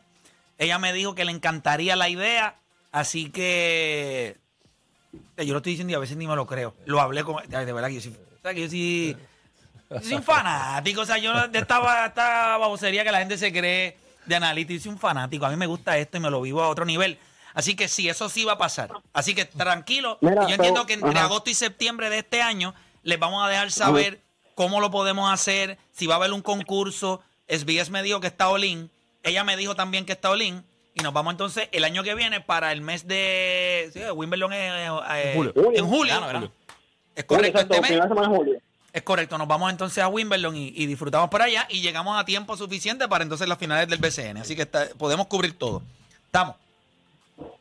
Ella 0.57 0.79
me 0.79 0.93
dijo 0.93 1.15
que 1.15 1.25
le 1.25 1.31
encantaría 1.31 1.95
la 1.97 2.07
idea, 2.07 2.55
así 2.91 3.29
que 3.29 4.37
eh, 5.35 5.45
yo 5.45 5.53
lo 5.53 5.57
estoy 5.57 5.73
diciendo 5.73 5.91
y 5.91 5.95
a 5.95 5.99
veces 5.99 6.15
ni 6.15 6.27
me 6.27 6.35
lo 6.35 6.47
creo. 6.47 6.73
Lo 6.85 7.01
hablé 7.01 7.25
con 7.25 7.45
de 7.47 7.73
verdad 7.73 7.89
que 7.89 7.95
yo 7.95 8.01
sí, 8.01 8.15
o 8.37 8.41
sea, 8.41 8.53
que 8.53 8.61
yo 8.61 8.69
sí 8.69 9.17
yo 9.89 9.99
soy 10.01 10.13
un 10.13 10.23
fanático, 10.23 11.01
o 11.01 11.05
sea, 11.05 11.17
yo 11.17 11.47
de 11.47 11.59
esta, 11.59 12.05
esta 12.05 12.57
babosería 12.57 13.03
que 13.03 13.11
la 13.11 13.19
gente 13.19 13.37
se 13.37 13.51
cree 13.51 13.97
de 14.25 14.35
analista, 14.35 14.73
yo 14.73 14.79
soy 14.79 14.91
un 14.91 14.99
fanático. 14.99 15.45
A 15.45 15.49
mí 15.49 15.55
me 15.55 15.67
gusta 15.67 15.97
esto 15.97 16.17
y 16.17 16.19
me 16.19 16.29
lo 16.29 16.41
vivo 16.41 16.63
a 16.63 16.69
otro 16.69 16.85
nivel. 16.85 17.17
Así 17.55 17.75
que 17.75 17.87
sí, 17.87 18.07
eso 18.09 18.29
sí 18.29 18.43
va 18.45 18.51
a 18.53 18.57
pasar. 18.59 18.91
Así 19.13 19.33
que 19.33 19.45
tranquilo. 19.45 20.19
Mira, 20.21 20.43
yo 20.47 20.55
entiendo 20.55 20.81
pero- 20.81 20.85
que 20.85 20.93
entre 20.93 21.09
ajá. 21.11 21.23
agosto 21.23 21.49
y 21.49 21.53
septiembre 21.55 22.09
de 22.11 22.19
este 22.19 22.41
año 22.41 22.75
les 23.01 23.17
vamos 23.17 23.43
a 23.43 23.49
dejar 23.49 23.71
saber 23.71 24.21
cómo 24.53 24.79
lo 24.81 24.91
podemos 24.91 25.31
hacer, 25.33 25.77
si 25.91 26.05
va 26.05 26.15
a 26.15 26.17
haber 26.17 26.33
un 26.33 26.41
concurso. 26.41 27.21
SBS 27.47 27.89
me 27.91 28.03
dijo 28.03 28.19
que 28.19 28.27
está 28.27 28.49
Olin. 28.49 28.91
Ella 29.23 29.43
me 29.43 29.57
dijo 29.57 29.75
también 29.75 30.05
que 30.05 30.11
está 30.13 30.29
Olin. 30.29 30.63
Y 30.93 31.01
nos 31.03 31.11
vamos 31.13 31.31
entonces 31.33 31.67
el 31.71 31.83
año 31.83 32.03
que 32.03 32.13
viene 32.15 32.39
para 32.41 32.71
el 32.71 32.81
mes 32.81 33.07
de... 33.07 33.89
Sí, 33.93 33.99
Wimbledon 34.13 34.53
es, 34.53 34.71
eh, 35.11 35.33
julio. 35.35 35.53
En 35.73 35.85
julio. 35.87 36.51
Es 37.15 37.23
correcto. 37.25 37.59
Exacto, 37.59 37.73
este 37.75 37.81
mes. 37.81 37.87
primera 37.89 38.07
semana 38.07 38.29
de 38.29 38.37
julio. 38.37 38.59
Es 38.93 39.01
correcto, 39.03 39.37
nos 39.37 39.47
vamos 39.47 39.69
entonces 39.71 40.01
a 40.01 40.07
Wimbledon 40.07 40.55
y, 40.55 40.67
y 40.69 40.85
disfrutamos 40.85 41.29
por 41.29 41.41
allá 41.41 41.67
y 41.69 41.81
llegamos 41.81 42.17
a 42.17 42.23
tiempo 42.23 42.55
suficiente 42.55 43.09
para 43.09 43.23
entonces 43.23 43.45
las 43.47 43.57
finales 43.57 43.89
del 43.89 43.99
BCN. 43.99 44.37
Así 44.37 44.55
que 44.55 44.61
está- 44.61 44.87
podemos 44.97 45.27
cubrir 45.27 45.57
todo. 45.57 45.81
¿Estamos? 46.27 46.55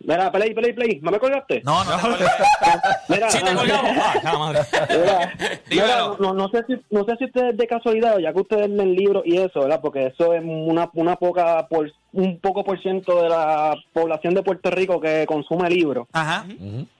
Mira, 0.06 0.30
play, 0.30 0.52
play, 0.54 0.72
play. 0.72 1.00
¿No 1.02 1.10
me 1.10 1.18
colgaste? 1.18 1.62
No, 1.64 1.82
no 1.84 1.96
te 1.96 2.00
colgues. 2.02 2.28
Mira, 3.08 3.30
Sí, 3.30 3.38
te 3.42 3.54
colgamos. 3.54 3.92
La 4.22 4.38
madre. 4.38 4.60
Mira, 4.90 5.32
Dímelo. 5.70 5.86
mira, 5.86 6.16
no, 6.20 6.34
no 6.34 6.48
sé 6.50 6.64
si 6.66 6.74
no 6.90 7.04
sé 7.04 7.16
si 7.18 7.24
ustedes 7.24 7.56
de 7.56 7.66
casualidad, 7.66 8.18
ya 8.18 8.32
que 8.32 8.40
ustedes 8.40 8.68
leen 8.68 8.94
libros 8.94 9.22
y 9.26 9.38
eso, 9.38 9.60
¿verdad? 9.60 9.80
Porque 9.82 10.06
eso 10.06 10.34
es 10.34 10.42
una, 10.44 10.90
una 10.94 11.16
poca 11.16 11.66
por 11.68 11.90
un 12.12 12.38
poco 12.38 12.64
por 12.64 12.80
ciento 12.80 13.22
de 13.22 13.28
la 13.28 13.74
población 13.92 14.34
de 14.34 14.42
Puerto 14.42 14.70
Rico 14.70 15.00
que 15.00 15.24
consume 15.26 15.68
libros. 15.70 16.06
Ajá. 16.12 16.46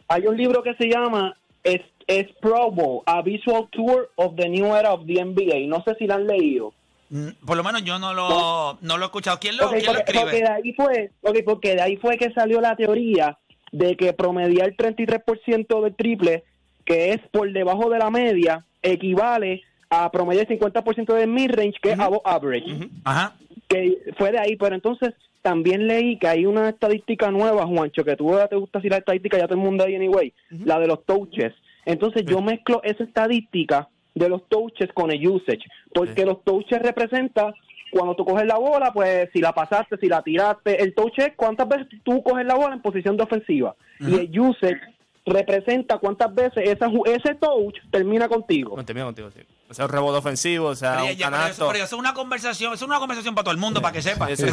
Hay 0.09 0.27
un 0.27 0.37
libro 0.37 0.63
que 0.63 0.75
se 0.75 0.89
llama 0.89 1.37
es, 1.63 1.81
es 2.07 2.27
Pro 2.41 2.71
Bowl, 2.71 3.03
A 3.07 3.23
Visual 3.23 3.69
Tour 3.71 4.11
of 4.17 4.35
the 4.37 4.49
New 4.49 4.75
Era 4.75 4.93
of 4.93 5.07
the 5.07 5.25
NBA. 5.25 5.67
No 5.69 5.83
sé 5.85 5.95
si 5.99 6.07
lo 6.07 6.15
han 6.15 6.27
leído. 6.27 6.73
Mm, 7.15 7.47
Por 7.47 7.57
lo 7.57 7.63
menos 7.63 7.85
yo 7.85 7.97
no 8.01 8.13
lo, 8.13 8.77
no 8.81 8.99
lo 8.99 9.05
he 9.05 9.07
escuchado. 9.07 9.39
¿Quién 9.39 9.57
lo, 9.57 9.67
Ok, 9.67 9.75
quién 9.75 9.87
lo 9.87 9.93
porque, 10.25 10.43
de 10.43 10.49
ahí 10.49 10.73
fue, 10.73 11.13
ok, 11.23 11.37
porque 11.45 11.77
de 11.77 11.83
ahí 11.83 11.97
fue 11.97 12.19
que 12.19 12.33
salió 12.33 12.61
la 12.61 12.75
teoría 12.75 13.39
de 13.71 13.97
que 13.97 14.13
promediar 14.15 14.75
33% 14.75 15.81
del 15.81 15.95
triple, 15.95 16.43
que 16.85 17.13
es 17.13 17.21
por 17.31 17.53
debajo 17.53 17.89
de 17.89 18.01
la 18.01 18.11
media, 18.11 18.67
equivale 18.83 19.63
a 19.91 20.11
promediar 20.11 20.49
50% 20.49 21.15
del 21.15 21.29
mid-range, 21.29 21.79
que 21.81 21.93
es 21.93 22.01
above 22.01 22.23
average. 22.25 22.89
Ajá. 23.05 23.37
Que 23.69 23.97
fue 24.19 24.33
de 24.33 24.41
ahí, 24.41 24.57
pero 24.57 24.75
entonces 24.75 25.15
también 25.41 25.87
leí 25.87 26.19
que 26.19 26.27
hay 26.27 26.47
una 26.47 26.69
estadística 26.69 27.31
nueva, 27.31 27.65
Juancho, 27.65 28.03
que 28.03 28.17
tú 28.17 28.37
te 28.51 28.57
gusta 28.57 28.81
decir 28.81 28.91
la 28.91 28.99
estadística, 28.99 29.39
ya 29.39 29.47
todo 29.47 29.55
el 29.55 29.65
mundo 29.65 29.85
ahí 29.85 29.95
anyway, 29.95 30.33
la 30.51 30.81
de 30.81 30.89
los 30.89 31.05
touches. 31.05 31.53
Entonces 31.85 32.25
yo 32.27 32.41
mezclo 32.41 32.81
esa 32.83 33.05
estadística 33.05 33.89
de 34.15 34.29
los 34.29 34.49
touches 34.49 34.91
con 34.93 35.11
el 35.11 35.27
usage, 35.27 35.65
porque 35.93 36.25
los 36.25 36.43
touches 36.45 36.81
representan 36.81 37.53
cuando 37.95 38.17
tú 38.17 38.25
coges 38.25 38.47
la 38.47 38.59
bola, 38.59 38.93
pues 38.93 39.29
si 39.33 39.41
la 39.41 39.53
pasaste, 39.53 39.97
si 39.99 40.09
la 40.09 40.23
tiraste, 40.23 40.83
el 40.83 40.95
touch 40.95 41.19
es 41.19 41.33
cuántas 41.37 41.69
veces 41.69 41.87
tú 42.03 42.23
coges 42.25 42.45
la 42.45 42.57
bola 42.57 42.75
en 42.75 42.83
posición 42.83 43.17
de 43.17 43.23
ofensiva. 43.23 43.77
Y 44.01 44.17
el 44.17 44.41
usage 44.41 44.81
representa 45.27 45.99
cuántas 45.99 46.35
veces 46.35 46.69
esa, 46.69 46.87
ju- 46.89 47.07
ese 47.07 47.35
touch 47.35 47.77
termina 47.91 48.29
contigo. 48.29 48.71
Bueno, 48.71 48.85
termino 48.85 49.07
contigo, 49.07 49.31
sí. 49.31 49.41
O 49.71 49.73
sea, 49.73 49.87
un 49.87 49.91
rebote 49.91 50.19
ofensivo, 50.19 50.67
o 50.69 50.75
sea, 50.75 50.93
Pero, 50.97 51.05
un 51.07 51.13
ya- 51.17 51.31
pero 51.31 51.47
eso, 51.47 51.67
pero 51.69 51.77
eso 51.85 51.97
es 51.97 52.01
una 52.01 52.13
conversación, 52.15 52.75
eso 52.75 52.85
es 52.85 52.89
una 52.89 52.99
conversación 52.99 53.35
para 53.35 53.45
todo 53.45 53.53
el 53.53 53.59
mundo, 53.59 53.81
para 53.81 53.93
que 53.93 54.03
sepa. 54.03 54.31
Eso 54.31 54.47
sí, 54.47 54.53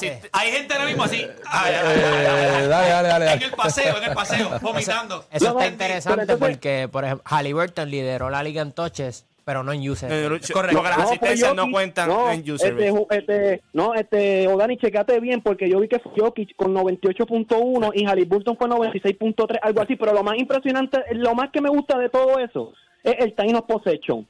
sí. 0.00 0.08
Hay 0.32 0.52
gente 0.52 0.74
ahora 0.74 0.86
mismo 0.86 1.04
así. 1.04 1.26
ay, 1.46 1.74
ay, 1.74 1.74
ay, 1.74 1.98
Eh, 1.98 2.04
ay, 2.06 2.26
ay, 2.26 2.60
ay. 2.62 2.68
dale, 2.68 2.88
dale, 2.88 3.08
dale, 3.08 3.32
En 3.32 3.42
el 3.42 3.50
paseo, 3.52 3.98
en 3.98 4.04
el 4.04 4.14
paseo, 4.14 4.58
vomitando. 4.62 5.24
Eso 5.30 5.44
No, 5.44 5.50
está 5.52 5.64
no, 5.64 5.70
interesante 5.72 6.36
porque, 6.36 6.88
por 6.90 7.04
ejemplo, 7.04 7.22
Halliburton 7.26 7.90
lideró 7.90 8.30
la 8.30 8.42
liga 8.42 8.62
en 8.62 8.72
touches, 8.72 9.26
pero 9.48 9.62
no 9.62 9.72
en. 9.80 10.12
Eh, 10.12 10.28
correcto. 10.52 10.76
Porque 10.76 10.90
las 10.90 10.98
No, 10.98 11.04
fue 11.04 11.04
asistencias 11.04 11.54
no 11.54 11.70
cuentan 11.70 12.06
No, 12.10 12.30
en 12.30 12.50
user 12.50 12.72
este, 12.78 12.92
este, 13.16 13.62
no, 13.72 13.94
este, 13.94 14.46
Odani, 14.46 14.76
checate 14.76 15.18
bien, 15.20 15.40
porque 15.40 15.70
yo 15.70 15.80
vi 15.80 15.88
que 15.88 15.98
fue 16.00 16.12
Jokic 16.18 16.54
con 16.54 16.74
98.1 16.74 17.92
y 17.94 18.04
Halliburton 18.04 18.58
fue 18.58 18.68
96.3, 18.68 19.58
algo 19.62 19.80
así, 19.80 19.96
pero 19.96 20.12
lo 20.12 20.22
más 20.22 20.36
impresionante, 20.36 20.98
lo 21.12 21.34
más 21.34 21.48
que 21.50 21.62
me 21.62 21.70
gusta 21.70 21.96
de 21.98 22.10
todo 22.10 22.38
eso 22.38 22.74
es 23.02 23.14
el 23.20 23.34
of 23.56 23.64
possession. 23.64 24.28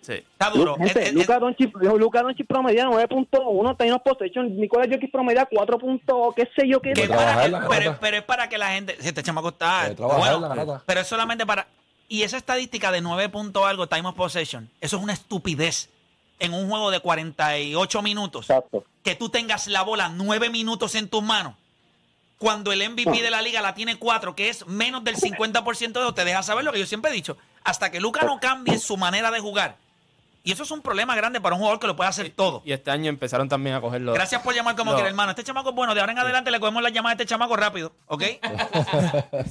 Sí. 0.00 0.12
Está 0.14 0.48
duro. 0.48 0.76
Gente, 0.76 1.02
Es- 1.02 1.08
es- 1.08 1.12
Luka 1.14 1.38
Doncic, 1.38 1.76
Luka 1.82 2.22
Doncic 2.22 2.46
promedia 2.46 2.86
9.1 2.86 3.76
time 3.76 3.92
of 3.92 4.00
possession, 4.02 4.56
Nicolás 4.56 4.88
Jokic 4.90 5.12
promedia 5.12 5.44
4. 5.44 5.78
punto, 5.78 6.32
qué 6.34 6.48
sé 6.56 6.66
yo 6.66 6.80
qué. 6.80 6.94
que 6.94 7.02
Debe 7.02 7.14
para 7.14 7.42
que- 7.44 7.56
pero, 7.68 7.96
pero 8.00 8.16
es 8.16 8.22
para 8.22 8.48
que 8.48 8.56
la 8.56 8.68
gente. 8.68 8.96
Si 9.00 9.08
este 9.08 9.22
chamaco 9.22 9.48
está. 9.50 9.90
Bueno, 9.98 10.80
pero 10.86 11.00
es 11.02 11.06
solamente 11.06 11.44
para. 11.44 11.66
Y 12.08 12.22
esa 12.22 12.36
estadística 12.38 12.90
de 12.90 13.00
9 13.02 13.28
punto 13.28 13.66
algo, 13.66 13.86
time 13.86 14.08
of 14.08 14.14
possession, 14.16 14.70
eso 14.80 14.96
es 14.96 15.02
una 15.02 15.12
estupidez. 15.12 15.90
En 16.40 16.54
un 16.54 16.68
juego 16.68 16.92
de 16.92 17.00
48 17.00 18.00
minutos, 18.00 18.48
Exacto. 18.48 18.84
que 19.02 19.16
tú 19.16 19.28
tengas 19.28 19.66
la 19.66 19.82
bola 19.82 20.08
9 20.08 20.50
minutos 20.50 20.94
en 20.94 21.08
tus 21.08 21.20
manos, 21.22 21.54
cuando 22.38 22.70
el 22.70 22.88
MVP 22.90 23.22
de 23.22 23.30
la 23.30 23.42
liga 23.42 23.60
la 23.60 23.74
tiene 23.74 23.98
4, 23.98 24.36
que 24.36 24.48
es 24.48 24.64
menos 24.68 25.02
del 25.02 25.16
50% 25.16 25.92
de 25.94 26.00
eso, 26.00 26.14
te 26.14 26.24
deja 26.24 26.44
saber 26.44 26.64
lo 26.64 26.72
que 26.72 26.78
yo 26.78 26.86
siempre 26.86 27.10
he 27.10 27.14
dicho. 27.14 27.36
Hasta 27.64 27.90
que 27.90 27.98
Luca 27.98 28.22
no 28.22 28.38
cambie 28.38 28.78
su 28.78 28.96
manera 28.96 29.32
de 29.32 29.40
jugar. 29.40 29.76
Y 30.44 30.52
eso 30.52 30.62
es 30.62 30.70
un 30.70 30.80
problema 30.80 31.16
grande 31.16 31.40
para 31.40 31.56
un 31.56 31.58
jugador 31.60 31.80
que 31.80 31.88
lo 31.88 31.96
puede 31.96 32.08
hacer 32.08 32.30
todo. 32.30 32.62
Y 32.64 32.70
este 32.72 32.92
año 32.92 33.08
empezaron 33.10 33.48
también 33.48 33.74
a 33.74 33.80
cogerlo. 33.80 34.12
Gracias 34.12 34.40
por 34.40 34.54
llamar 34.54 34.76
como 34.76 34.92
No. 34.92 34.96
quiera, 34.96 35.08
hermano. 35.10 35.30
Este 35.32 35.42
chamaco 35.42 35.70
es 35.70 35.74
bueno. 35.74 35.92
De 35.94 36.00
ahora 36.00 36.12
en 36.12 36.20
adelante 36.20 36.52
le 36.52 36.60
cogemos 36.60 36.80
la 36.84 36.90
llamada 36.90 37.10
a 37.10 37.14
este 37.14 37.26
chamaco 37.26 37.56
rápido, 37.56 37.92
¿ok? 38.06 38.22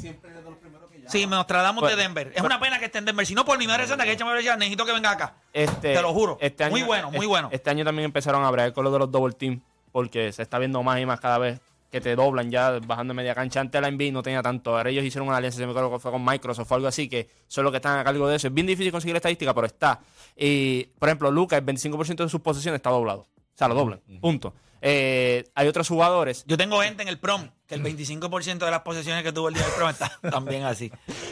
Sí, 1.07 1.25
nos 1.25 1.47
tratamos 1.47 1.83
de 1.83 1.89
Pues- 1.95 1.97
Denver. 1.97 2.31
Es 2.35 2.41
una 2.41 2.59
pena 2.59 2.79
que 2.79 2.85
esté 2.85 2.97
en 2.99 3.05
Denver. 3.05 3.25
Si 3.25 3.33
no, 3.35 3.45
por 3.45 3.57
mi 3.57 3.67
madre 3.67 3.87
santa, 3.87 4.03
que 4.05 4.11
el 4.11 4.17
chamaco 4.17 4.35
decía, 4.37 4.55
necesito 4.55 4.85
que 4.85 4.91
venga 4.93 5.11
acá. 5.11 5.35
Este, 5.53 5.93
Te 5.93 6.01
lo 6.01 6.13
juro. 6.13 6.37
Este 6.41 6.63
año, 6.63 6.71
Muy 6.71 6.81
bueno, 6.83 7.11
muy 7.11 7.25
bueno. 7.25 7.49
Este 7.51 7.69
año 7.69 7.83
también 7.85 8.05
empezaron 8.05 8.43
a 8.43 8.51
bregar 8.51 8.73
con 8.73 8.83
lo 8.83 8.91
de 8.91 8.99
los 8.99 9.11
double 9.11 9.33
team, 9.33 9.61
porque 9.91 10.31
se 10.31 10.41
está 10.43 10.59
viendo 10.59 10.81
más 10.83 10.99
y 10.99 11.05
más 11.05 11.19
cada 11.19 11.37
vez 11.37 11.59
que 11.91 12.01
te 12.01 12.15
doblan 12.17 12.51
ya 12.51 12.79
bajando 12.85 13.13
media 13.13 13.33
cancha. 13.33 13.61
Antes 13.61 13.81
la 13.81 13.87
NBA 13.89 14.11
no 14.11 14.21
tenía 14.21 14.41
tanto. 14.41 14.75
Ahora 14.75 14.89
ellos 14.89 15.05
hicieron 15.05 15.27
una 15.29 15.37
alianza, 15.37 15.57
se 15.57 15.65
me 15.65 15.71
acuerdo 15.71 15.89
que 15.91 15.99
fue 15.99 16.11
con 16.11 16.23
Microsoft 16.23 16.69
o 16.71 16.75
algo 16.75 16.87
así, 16.87 17.07
que 17.07 17.29
son 17.47 17.63
los 17.63 17.71
que 17.71 17.77
están 17.77 17.97
a 17.97 18.03
cargo 18.03 18.27
de 18.27 18.35
eso. 18.35 18.47
Es 18.47 18.53
bien 18.53 18.67
difícil 18.67 18.91
conseguir 18.91 19.13
la 19.13 19.19
estadística, 19.19 19.53
pero 19.53 19.67
está. 19.67 19.99
Y, 20.35 20.83
por 20.99 21.07
ejemplo, 21.07 21.31
Lucas, 21.31 21.59
el 21.59 21.65
25% 21.65 22.23
de 22.25 22.29
sus 22.29 22.41
posesiones 22.41 22.79
está 22.79 22.89
doblado. 22.89 23.21
O 23.21 23.57
sea, 23.57 23.69
lo 23.69 23.75
doblan. 23.75 24.01
Punto. 24.19 24.53
Eh, 24.81 25.45
hay 25.55 25.67
otros 25.67 25.87
jugadores, 25.87 26.43
Yo 26.45 26.57
tengo 26.57 26.79
gente 26.81 27.01
en 27.01 27.07
el 27.09 27.17
prom, 27.19 27.49
que 27.67 27.75
el 27.75 27.83
25% 27.83 28.57
de 28.59 28.71
las 28.71 28.81
posesiones 28.81 29.23
que 29.23 29.31
tuvo 29.31 29.49
el 29.49 29.53
día 29.55 29.63
del 29.63 29.73
prom 29.73 29.89
está 29.89 30.11
también 30.31 30.63
así. 30.65 30.91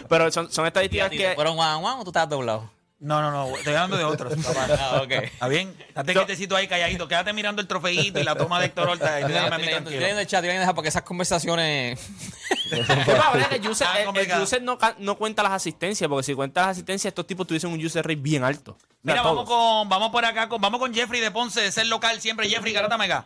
pero 0.09 0.31
son, 0.31 0.51
son 0.51 0.65
estadísticas 0.65 1.09
que. 1.09 1.33
¿Fueron 1.35 1.57
one 1.57 1.75
one 1.75 2.01
o 2.01 2.03
tú 2.03 2.09
estabas 2.09 2.29
doblado? 2.29 2.69
No, 2.97 3.21
no, 3.21 3.29
no. 3.29 3.55
Estoy 3.57 3.73
hablando 3.73 3.97
de 3.97 4.05
otros. 4.05 4.33
papá. 4.45 4.67
Ah, 4.79 5.01
ok. 5.03 5.11
¿Está 5.11 5.47
bien? 5.49 5.75
Date 5.93 6.13
quietecito 6.13 6.55
ahí 6.55 6.65
calladito. 6.67 7.07
Quédate 7.09 7.33
mirando 7.33 7.61
el 7.61 7.67
trofeito 7.67 8.19
y 8.19 8.23
la 8.23 8.35
toma 8.35 8.57
de 8.59 8.67
Héctor 8.67 8.87
Horta. 8.87 9.19
Y 9.19 9.23
déjame 9.25 9.55
a 9.55 9.57
mí 9.59 9.67
estoy 9.67 9.95
el 9.95 10.25
chat, 10.27 10.43
leyendo 10.43 10.73
porque 10.73 10.87
esas 10.89 11.01
conversaciones. 11.03 11.99
¿Qué 12.69 12.77
pasa? 12.83 13.31
¿verdad? 13.33 13.53
El 13.53 13.67
user, 13.69 13.87
Ah, 13.87 13.93
el- 13.95 13.99
el 13.99 14.05
complicado. 14.05 14.43
user 14.43 14.61
no, 14.63 14.77
no 14.99 15.15
cuenta 15.17 15.43
las 15.43 15.51
asistencias, 15.51 16.07
porque 16.09 16.23
si 16.23 16.33
cuenta 16.33 16.61
las 16.61 16.69
asistencias, 16.71 17.11
estos 17.11 17.27
tipos 17.27 17.45
tuviesen 17.45 17.69
un 17.71 17.85
user 17.85 18.03
rate 18.03 18.15
bien 18.15 18.43
alto. 18.43 18.77
Mira, 19.03 19.21
vamos 19.21 19.45
con, 19.47 19.87
vamos 19.89 20.09
por 20.09 20.25
acá, 20.25 20.47
con, 20.49 20.59
vamos 20.61 20.79
con 20.79 20.93
Jeffrey 20.93 21.19
de 21.21 21.29
Ponce, 21.31 21.61
de 21.61 21.71
ser 21.71 21.85
local 21.87 22.19
siempre. 22.21 22.49
Jeffrey, 22.49 22.73
Garata 22.73 22.97
Mega. 22.97 23.25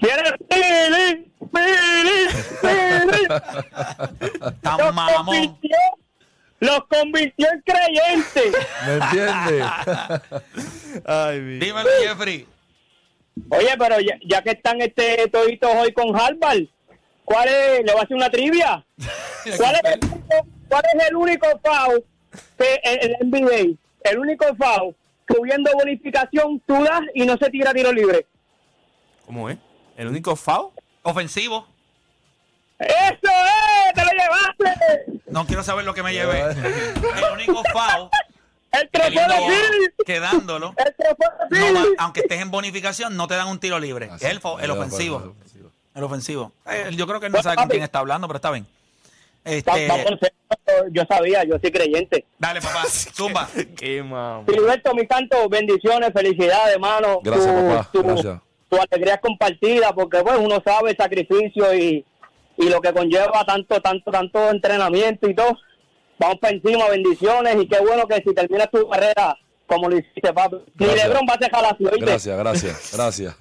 ¿Quieres 0.00 0.32
Pili? 0.48 1.32
Pili, 1.52 2.28
Pili. 2.62 3.26
Tan 4.62 4.78
Los 4.78 4.94
mamón. 4.94 5.24
convirtió, 5.26 5.76
los 6.60 6.80
convirtió 6.88 7.46
en 7.52 7.60
creyentes. 7.62 8.66
¿Me 8.86 8.92
entiendes? 8.94 9.66
Ay, 11.04 11.40
mi- 11.40 11.58
Dímelo, 11.58 11.88
Jeffrey. 12.02 12.46
Oye, 13.50 13.70
pero 13.78 14.00
ya, 14.00 14.18
ya 14.24 14.42
que 14.42 14.50
están 14.50 14.80
este 14.80 15.28
toditos 15.28 15.70
hoy 15.74 15.92
con 15.92 16.14
Harvard, 16.14 16.62
¿cuál 17.24 17.48
es? 17.48 17.84
¿Le 17.84 17.92
voy 17.92 18.00
a 18.00 18.04
hacer 18.04 18.16
una 18.16 18.30
trivia? 18.30 18.84
¿Cuál 19.56 19.74
es 19.76 19.80
el 19.92 20.00
único, 20.12 20.46
cuál 20.68 20.82
es 20.94 21.08
el 21.08 21.16
único 21.16 21.46
foul 21.64 22.04
que 22.58 22.80
en 22.82 23.10
el 23.10 23.16
NBA? 23.30 23.78
El 24.10 24.18
único 24.18 24.46
foul 24.56 24.94
que 25.26 25.38
hubiendo 25.38 25.70
bonificación 25.74 26.60
tú 26.66 26.82
das 26.84 27.02
y 27.14 27.24
no 27.24 27.36
se 27.38 27.48
tira 27.50 27.72
tiro 27.72 27.92
libre. 27.92 28.26
¿Cómo 29.26 29.48
es? 29.48 29.56
¿El 30.00 30.08
único 30.08 30.34
foul? 30.34 30.70
Ofensivo. 31.02 31.66
¡Eso 32.78 32.88
es! 33.22 33.94
¡Te 33.94 34.02
lo 34.02 34.10
llevaste! 34.12 35.20
No 35.26 35.46
quiero 35.46 35.62
saber 35.62 35.84
lo 35.84 35.92
que 35.92 36.02
me 36.02 36.14
llevé. 36.14 36.40
El 36.40 37.32
único 37.34 37.62
foul, 37.70 38.08
¡El 38.72 38.88
trofeo 38.88 39.28
de 39.28 39.92
quedándolo. 40.06 40.74
¡El 40.78 40.94
trofeo 40.94 41.72
no 41.72 41.84
aunque 41.98 42.20
estés 42.20 42.40
en 42.40 42.50
bonificación, 42.50 43.14
no 43.14 43.28
te 43.28 43.34
dan 43.34 43.48
un 43.48 43.58
tiro 43.60 43.78
libre. 43.78 44.08
El, 44.20 44.40
fo- 44.40 44.54
el 44.54 44.60
Pero, 44.62 44.74
ofensivo. 44.74 45.34
El 45.94 46.02
ofensivo. 46.04 46.52
Eh, 46.66 46.90
yo 46.96 47.06
creo 47.06 47.20
que 47.20 47.26
él 47.26 47.32
no 47.32 47.42
sabe 47.42 47.56
con 47.56 47.68
quién 47.68 47.82
está 47.82 47.98
hablando, 47.98 48.26
pero 48.26 48.36
está 48.38 48.50
bien. 48.52 48.66
Este, 49.44 49.88
yo 50.92 51.02
sabía, 51.08 51.44
yo 51.44 51.58
soy 51.60 51.72
creyente. 51.72 52.24
dale, 52.38 52.62
papá, 52.62 52.84
zumba. 52.88 53.48
Qué 53.76 54.02
mamá. 54.02 54.44
Filiberto, 54.46 54.94
mi 54.94 55.06
santo, 55.06 55.46
bendiciones, 55.50 56.10
felicidades, 56.14 56.74
hermano. 56.74 57.20
Gracias, 57.22 57.46
Tu- 57.46 57.68
papá, 57.68 57.88
tu- 57.92 58.02
gracias. 58.02 58.40
Tu 58.70 58.76
alegría 58.76 59.14
es 59.14 59.20
compartida 59.20 59.92
porque 59.92 60.22
pues 60.22 60.38
uno 60.38 60.62
sabe 60.64 60.92
el 60.92 60.96
sacrificio 60.96 61.74
y, 61.74 62.04
y 62.56 62.68
lo 62.68 62.80
que 62.80 62.92
conlleva 62.92 63.44
tanto, 63.44 63.80
tanto, 63.80 64.10
tanto 64.10 64.48
entrenamiento 64.48 65.28
y 65.28 65.34
todo. 65.34 65.58
Vamos 66.18 66.38
para 66.38 66.54
encima, 66.54 66.88
bendiciones 66.88 67.56
y 67.60 67.66
qué 67.66 67.80
bueno 67.80 68.06
que 68.06 68.16
si 68.16 68.34
terminas 68.34 68.70
tu 68.70 68.88
carrera 68.88 69.36
como 69.70 69.88
lo 69.88 69.96
hiciste, 69.96 70.32
papi. 70.32 70.56
Ni. 70.78 70.86
Lebron 70.86 71.24
va 71.28 71.34
a 71.34 71.36
dejar 71.36 71.64
así, 71.64 71.84
¿oíste? 71.84 72.04
Gracias, 72.04 72.38
gracias, 72.38 72.90
gracias. 72.96 73.36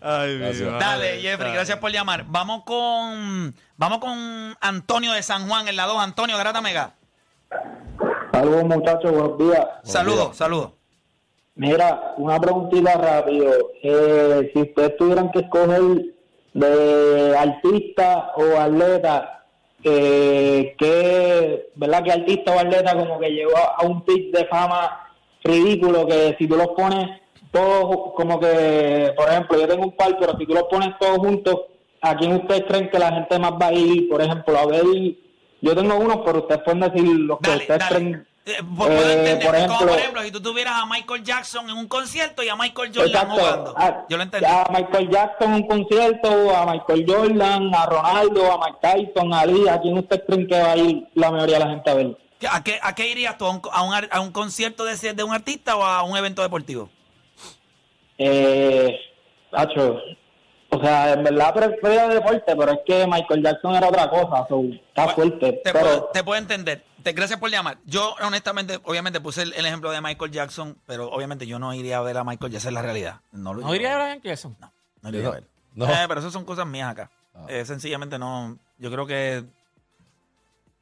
Ay, 0.00 0.38
Gracias. 0.38 0.78
Dale, 0.78 1.20
Jeffrey, 1.20 1.52
gracias 1.52 1.78
por 1.78 1.92
llamar. 1.92 2.24
Vamos 2.26 2.64
con 2.64 3.54
vamos 3.76 3.98
con 3.98 4.56
Antonio 4.60 5.12
de 5.12 5.22
San 5.22 5.48
Juan 5.48 5.68
en 5.68 5.76
la 5.76 5.86
2. 5.86 5.98
Antonio, 6.02 6.36
grata 6.36 6.60
mega. 6.60 6.94
Saludos 8.32 8.64
muchachos, 8.64 9.12
buenos 9.12 9.38
días. 9.38 9.66
Saludos, 9.84 10.36
saludos. 10.36 10.81
Mira, 11.54 12.14
una 12.16 12.40
preguntita 12.40 12.94
rápido. 12.94 13.52
Eh, 13.82 14.50
si 14.54 14.62
ustedes 14.62 14.96
tuvieran 14.96 15.30
que 15.30 15.40
escoger 15.40 15.82
de 16.54 17.36
artista 17.36 18.32
o 18.36 18.58
atleta, 18.58 19.44
eh, 19.84 20.74
¿qué, 20.78 21.70
¿verdad? 21.74 22.02
¿Qué 22.04 22.12
artista 22.12 22.54
o 22.54 22.58
atleta 22.58 22.96
como 22.96 23.18
que 23.18 23.30
llegó 23.30 23.56
a 23.56 23.84
un 23.84 24.02
pic 24.04 24.34
de 24.34 24.46
fama 24.46 25.08
ridículo 25.44 26.06
que 26.06 26.36
si 26.38 26.46
tú 26.46 26.56
los 26.56 26.68
pones 26.68 27.20
todos, 27.50 28.14
como 28.16 28.40
que, 28.40 29.12
por 29.16 29.28
ejemplo, 29.28 29.60
yo 29.60 29.68
tengo 29.68 29.84
un 29.84 29.96
par, 29.96 30.16
pero 30.18 30.38
si 30.38 30.46
tú 30.46 30.54
los 30.54 30.64
pones 30.64 30.90
todos 30.98 31.18
juntos, 31.18 31.56
¿a 32.00 32.16
quién 32.16 32.32
ustedes 32.32 32.64
creen 32.66 32.88
que 32.88 32.98
la 32.98 33.12
gente 33.12 33.38
más 33.38 33.52
va 33.60 33.66
a 33.66 33.72
ir? 33.74 34.08
Por 34.08 34.22
ejemplo, 34.22 34.56
a 34.58 34.66
ver, 34.66 34.84
yo 35.60 35.76
tengo 35.76 35.96
unos, 35.96 36.18
pero 36.24 36.38
ustedes 36.38 36.62
pueden 36.62 36.80
decir 36.80 37.06
los 37.06 37.38
que 37.40 37.50
Dale, 37.50 37.60
ustedes 37.62 37.78
dale. 37.80 37.94
creen. 37.96 38.26
Eh, 38.44 38.56
puedo 38.76 38.90
Eh, 38.90 39.12
entender, 39.12 39.38
por 39.46 39.54
como 39.54 39.56
ejemplo- 39.66 39.86
por 39.88 39.98
ejemplo, 39.98 40.22
si 40.22 40.32
tú 40.32 40.42
tuvieras 40.42 40.74
a 40.82 40.86
Michael 40.86 41.22
Jackson 41.22 41.70
en 41.70 41.76
un 41.76 41.86
concierto 41.86 42.42
y 42.42 42.48
a 42.48 42.56
Michael 42.56 42.90
Jordan 42.92 43.06
Exacto. 43.08 43.34
jugando. 43.34 43.74
A, 43.78 44.04
Yo 44.08 44.16
lo 44.16 44.22
entendí. 44.24 44.46
a 44.46 44.66
Michael 44.68 45.10
Jackson 45.10 45.48
en 45.54 45.62
un 45.62 45.68
concierto, 45.68 46.56
a 46.56 46.66
Michael 46.66 47.04
Jordan, 47.06 47.72
a 47.72 47.86
Ronaldo, 47.86 48.52
a 48.52 48.58
Mike 48.66 48.78
Tyson, 48.82 49.32
a 49.32 49.40
Ali, 49.40 49.68
¿a 49.68 49.80
quién 49.80 49.96
usted 49.96 50.24
creen 50.26 50.48
que 50.48 50.60
va 50.60 50.72
a 50.72 50.76
ir 50.76 51.06
la 51.14 51.30
mayoría 51.30 51.58
de 51.60 51.64
la 51.64 51.70
gente 51.70 51.90
a 51.90 51.94
ver? 51.94 52.16
¿Qué- 52.40 52.48
¿A 52.48 52.64
qué, 52.64 52.80
¿A 52.82 52.94
qué 52.96 53.08
irías 53.08 53.38
tú? 53.38 53.46
¿A 53.46 53.50
un, 53.52 53.62
a 53.70 53.82
un 53.84 53.94
a 54.10 54.20
un 54.20 54.32
concierto 54.32 54.84
de, 54.84 54.96
de 55.14 55.22
un 55.22 55.32
artista 55.32 55.76
o 55.76 55.84
a 55.84 56.02
un 56.02 56.16
evento 56.16 56.42
deportivo? 56.42 56.90
Eh, 58.18 58.98
Nacho, 59.52 59.98
o 60.70 60.80
sea, 60.82 61.12
en 61.12 61.22
verdad 61.24 61.54
prefiero 61.54 62.08
deporte, 62.08 62.56
pero 62.56 62.72
es 62.72 62.78
que 62.86 63.06
Michael 63.06 63.42
Jackson 63.42 63.74
era 63.76 63.88
otra 63.88 64.08
cosa, 64.10 64.46
so, 64.48 64.62
está 64.64 65.04
Bueno, 65.04 65.14
fuerte. 65.14 65.52
Te, 65.52 65.72
pero 65.72 65.80
puedo, 65.80 66.04
te 66.12 66.24
puedo 66.24 66.38
entender. 66.40 66.84
Te, 67.02 67.12
gracias 67.12 67.38
por 67.38 67.50
llamar. 67.50 67.78
Yo, 67.84 68.14
honestamente, 68.20 68.80
obviamente 68.84 69.20
puse 69.20 69.42
el, 69.42 69.52
el 69.54 69.66
ejemplo 69.66 69.90
de 69.90 70.00
Michael 70.00 70.30
Jackson, 70.30 70.78
pero 70.86 71.10
obviamente 71.10 71.46
yo 71.46 71.58
no 71.58 71.74
iría 71.74 71.98
a 71.98 72.00
ver 72.00 72.16
a 72.16 72.24
Michael 72.24 72.52
Jackson, 72.52 72.68
es 72.70 72.74
la 72.74 72.82
realidad. 72.82 73.20
No, 73.32 73.54
lo 73.54 73.62
¿No 73.62 73.72
diría 73.72 73.94
a 73.94 74.02
Brian 74.02 74.20
Clemson? 74.20 74.56
No, 74.60 74.72
no 75.02 75.10
lo 75.10 75.16
iría 75.18 75.28
a 75.28 75.32
ver. 75.32 75.44
No. 75.74 75.86
Eh, 75.86 76.04
pero 76.08 76.20
eso 76.20 76.30
son 76.30 76.44
cosas 76.44 76.66
mías 76.66 76.90
acá. 76.90 77.10
Ah. 77.34 77.46
Eh, 77.48 77.64
sencillamente 77.64 78.18
no. 78.18 78.58
Yo 78.78 78.90
creo 78.90 79.06
que. 79.06 79.44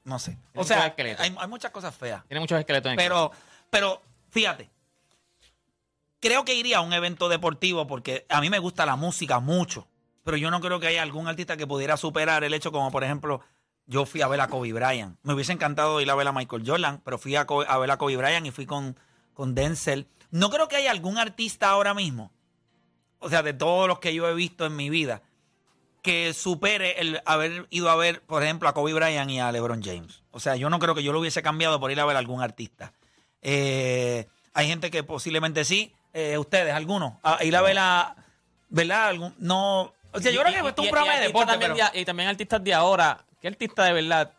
No 0.05 0.19
sé. 0.19 0.37
O 0.55 0.65
sea, 0.65 0.95
hay, 0.97 1.37
hay 1.39 1.49
muchas 1.49 1.71
cosas 1.71 1.95
feas. 1.95 2.25
Tiene 2.27 2.41
muchos 2.41 2.59
esqueletos 2.59 2.93
en 2.93 2.99
el 2.99 3.05
Pero, 3.05 3.31
pero, 3.71 4.03
fíjate. 4.31 4.69
Creo 6.21 6.45
que 6.45 6.55
iría 6.55 6.79
a 6.79 6.81
un 6.81 6.93
evento 6.93 7.29
deportivo 7.29 7.87
porque 7.87 8.27
a 8.29 8.41
mí 8.41 8.51
me 8.51 8.59
gusta 8.59 8.85
la 8.85 8.97
música 8.97 9.41
mucho. 9.41 9.87
Pero 10.25 10.37
yo 10.37 10.51
no 10.51 10.61
creo 10.61 10.81
que 10.81 10.87
haya 10.87 11.03
algún 11.03 11.29
artista 11.29 11.57
que 11.57 11.67
pudiera 11.67 11.97
superar 11.97 12.45
el 12.45 12.53
hecho, 12.53 12.73
como 12.73 12.91
por 12.91 13.05
ejemplo, 13.05 13.41
yo 13.91 14.07
fui 14.07 14.23
a 14.23 14.29
ver 14.29 14.41
a 14.41 14.47
Kobe 14.49 14.73
Bryant. 14.73 15.19
Me 15.25 15.35
hubiese 15.35 15.53
encantado 15.53 16.01
ir 16.01 16.11
a 16.11 16.15
ver 16.15 16.27
a 16.29 16.33
Michael 16.33 16.63
Jordan, 16.65 17.03
pero 17.05 17.19
fui 17.19 17.35
a, 17.37 17.43
a 17.43 17.79
ver 17.79 17.91
a 17.91 17.99
Kobe 17.99 18.17
Bryant 18.17 18.47
y 18.47 18.51
fui 18.53 18.65
con, 18.65 18.97
con 19.35 19.55
Denzel. 19.55 20.07
No 20.31 20.49
creo 20.49 20.69
que 20.69 20.77
haya 20.77 20.91
algún 20.93 21.19
artista 21.19 21.69
ahora 21.71 21.93
mismo, 21.93 22.31
o 23.19 23.29
sea, 23.29 23.43
de 23.43 23.53
todos 23.53 23.89
los 23.89 23.99
que 23.99 24.15
yo 24.15 24.27
he 24.29 24.35
visto 24.35 24.65
en 24.65 24.77
mi 24.77 24.89
vida, 24.91 25.23
que 26.03 26.33
supere 26.33 27.01
el 27.01 27.21
haber 27.27 27.67
ido 27.71 27.91
a 27.91 27.97
ver, 27.97 28.23
por 28.23 28.43
ejemplo, 28.43 28.69
a 28.69 28.73
Kobe 28.75 28.95
Bryant 28.95 29.31
y 29.31 29.39
a 29.41 29.53
LeBron 29.53 29.83
James. 29.83 30.23
O 30.31 30.41
sea, 30.41 30.57
yo 30.57 30.71
no 30.71 30.79
creo 30.79 30.95
que 30.95 31.03
yo 31.03 31.13
lo 31.13 31.19
hubiese 31.21 31.43
cambiado 31.43 31.79
por 31.81 31.91
ir 31.91 32.01
a 32.01 32.07
ver 32.07 32.17
a 32.17 32.21
algún 32.21 32.41
artista. 32.43 32.93
Eh, 33.43 34.27
hay 34.55 34.67
gente 34.69 34.91
que 34.91 35.03
posiblemente 35.03 35.65
sí. 35.65 35.93
Eh, 36.13 36.39
ustedes, 36.39 36.73
algunos. 36.75 37.15
A 37.23 37.43
ir 37.45 37.55
a 37.57 37.63
ver 37.63 37.77
a. 37.79 38.17
¿Verdad? 38.69 39.09
Algún, 39.09 39.35
no. 39.39 39.93
O 40.13 40.21
sea, 40.21 40.31
yo 40.33 40.41
creo 40.43 40.53
que 40.63 40.69
esto 40.69 40.83
es 40.83 40.89
un 40.89 40.91
programa 40.93 41.19
de 41.19 41.27
deporte. 41.27 41.51
también 41.53 41.73
pero- 41.75 41.91
de- 41.93 42.01
y 42.01 42.05
también 42.05 42.29
artistas 42.29 42.63
de 42.65 42.75
ahora. 42.75 43.25
¿Qué 43.41 43.49
artista 43.49 43.85
de 43.85 43.93
verdad? 43.93 44.33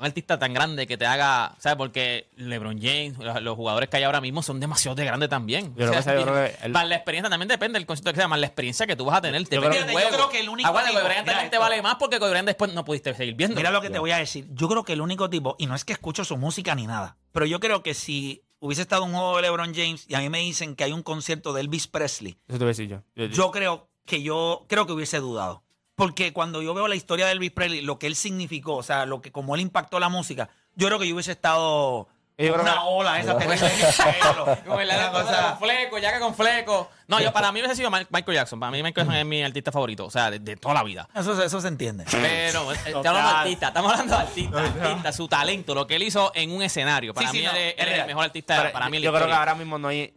Un 0.00 0.06
artista 0.06 0.38
tan 0.38 0.54
grande 0.54 0.86
que 0.86 0.96
te 0.96 1.06
haga, 1.06 1.56
¿sabes? 1.58 1.76
Porque 1.76 2.28
LeBron 2.36 2.80
James, 2.80 3.18
los, 3.18 3.42
los 3.42 3.56
jugadores 3.56 3.88
que 3.88 3.96
hay 3.96 4.04
ahora 4.04 4.20
mismo 4.20 4.44
son 4.44 4.60
demasiado 4.60 4.94
de 4.94 5.04
grandes 5.04 5.28
también. 5.28 5.74
Yo 5.74 5.90
creo 5.90 5.90
que 5.90 5.96
yo 6.20 6.22
creo 6.22 6.34
que 6.34 6.66
el- 6.66 6.72
más 6.72 6.86
la 6.88 6.94
experiencia 6.94 7.28
también 7.28 7.48
depende 7.48 7.80
del 7.80 7.86
concepto 7.86 8.12
que 8.12 8.16
sea, 8.18 8.28
más 8.28 8.38
la 8.38 8.46
experiencia 8.46 8.86
que 8.86 8.94
tú 8.94 9.04
vas 9.06 9.18
a 9.18 9.22
tener. 9.22 9.42
Yo 9.42 9.48
depende 9.60 9.78
creo- 9.78 9.88
Fíjate, 9.88 9.92
yo 10.10 10.16
creo 10.16 10.28
que 10.30 10.40
el 10.40 10.48
único 10.50 10.68
Aguanta, 10.68 10.90
tipo- 10.90 11.02
Kobe 11.02 11.14
también 11.24 11.50
te 11.50 11.58
vale 11.58 11.82
más 11.82 11.96
porque 11.96 12.20
Kobe 12.20 12.30
Bryant 12.30 12.46
después 12.46 12.72
no 12.74 12.84
pudiste 12.84 13.12
seguir 13.14 13.34
viendo. 13.34 13.56
Mira 13.56 13.72
lo 13.72 13.80
que 13.80 13.90
te 13.90 13.98
voy 13.98 14.12
a 14.12 14.18
decir. 14.18 14.46
Yo 14.52 14.68
creo 14.68 14.84
que 14.84 14.92
el 14.92 15.00
único 15.00 15.28
tipo, 15.28 15.56
y 15.58 15.66
no 15.66 15.74
es 15.74 15.84
que 15.84 15.94
escucho 15.94 16.24
su 16.24 16.36
música 16.36 16.76
ni 16.76 16.86
nada, 16.86 17.16
pero 17.32 17.44
yo 17.46 17.58
creo 17.58 17.82
que 17.82 17.94
si 17.94 18.44
hubiese 18.60 18.82
estado 18.82 19.02
un 19.02 19.10
juego 19.14 19.34
de 19.36 19.42
LeBron 19.42 19.74
James 19.74 20.04
y 20.08 20.14
a 20.14 20.20
mí 20.20 20.28
me 20.30 20.38
dicen 20.38 20.76
que 20.76 20.84
hay 20.84 20.92
un 20.92 21.02
concierto 21.02 21.52
de 21.52 21.62
Elvis 21.62 21.88
Presley, 21.88 22.38
Eso 22.46 22.58
te 22.58 22.58
voy 22.58 22.66
a 22.66 22.68
decir 22.68 22.88
yo. 22.88 23.02
Yo- 23.16 23.26
yo 23.26 23.50
creo 23.50 23.88
que 24.06 24.22
yo 24.22 24.64
creo 24.68 24.86
que 24.86 24.92
hubiese 24.92 25.18
dudado. 25.18 25.64
Porque 25.98 26.32
cuando 26.32 26.62
yo 26.62 26.72
veo 26.74 26.86
la 26.88 26.94
historia 26.94 27.26
de 27.26 27.32
Elvis 27.32 27.50
Presley, 27.50 27.80
lo 27.82 27.98
que 27.98 28.06
él 28.06 28.14
significó, 28.14 28.76
o 28.76 28.82
sea, 28.84 29.04
lo 29.04 29.20
que 29.20 29.32
como 29.32 29.54
él 29.56 29.60
impactó 29.60 29.98
la 29.98 30.08
música, 30.08 30.48
yo 30.76 30.86
creo 30.86 30.98
que 31.00 31.08
yo 31.08 31.14
hubiese 31.14 31.32
estado 31.32 32.06
Yo 32.38 32.54
una 32.54 32.72
que- 32.74 32.78
ola 32.84 33.18
esa 33.18 33.36
terrible 33.36 33.68
con 34.66 35.58
fleco, 35.58 35.98
yaca 35.98 36.20
con 36.20 36.34
fleco. 36.36 36.88
No, 37.08 37.20
yo 37.20 37.32
para 37.32 37.50
mí 37.50 37.58
hubiese 37.60 37.74
sido 37.74 37.90
Michael 37.90 38.36
Jackson. 38.36 38.60
Para 38.60 38.70
mí 38.70 38.82
Michael 38.82 39.06
Jackson 39.06 39.16
es 39.20 39.26
mi 39.26 39.42
artista 39.42 39.72
favorito, 39.72 40.06
o 40.06 40.10
sea, 40.10 40.30
de, 40.30 40.38
de 40.38 40.56
toda 40.56 40.74
la 40.74 40.84
vida. 40.84 41.08
Eso, 41.14 41.42
eso 41.42 41.60
se 41.60 41.66
entiende. 41.68 42.04
Pero 42.10 42.72
eh, 42.72 42.76
estamos 42.86 43.06
hablando 43.06 43.30
de 43.30 43.36
artista, 43.38 43.68
estamos 43.68 43.90
hablando 43.92 44.14
de 44.14 44.22
artista, 44.22 44.58
artista, 44.62 45.12
su 45.12 45.26
talento, 45.28 45.74
lo 45.74 45.86
que 45.86 45.96
él 45.96 46.02
hizo 46.04 46.30
en 46.34 46.52
un 46.52 46.62
escenario. 46.62 47.12
Para 47.12 47.28
Sí, 47.30 47.38
mí 47.38 47.40
sí, 47.40 47.44
no, 47.46 47.50
él, 47.52 47.74
es- 47.76 47.86
él 47.86 47.88
el 47.88 48.06
mejor 48.06 48.24
artista, 48.24 48.56
Pero 48.58 48.72
para 48.72 48.88
mí 48.88 48.98
la 49.00 49.04
yo 49.04 49.12
creo 49.12 49.26
que 49.26 49.32
ahora 49.32 49.54
mismo 49.56 49.78
no 49.78 49.88
hay. 49.88 50.14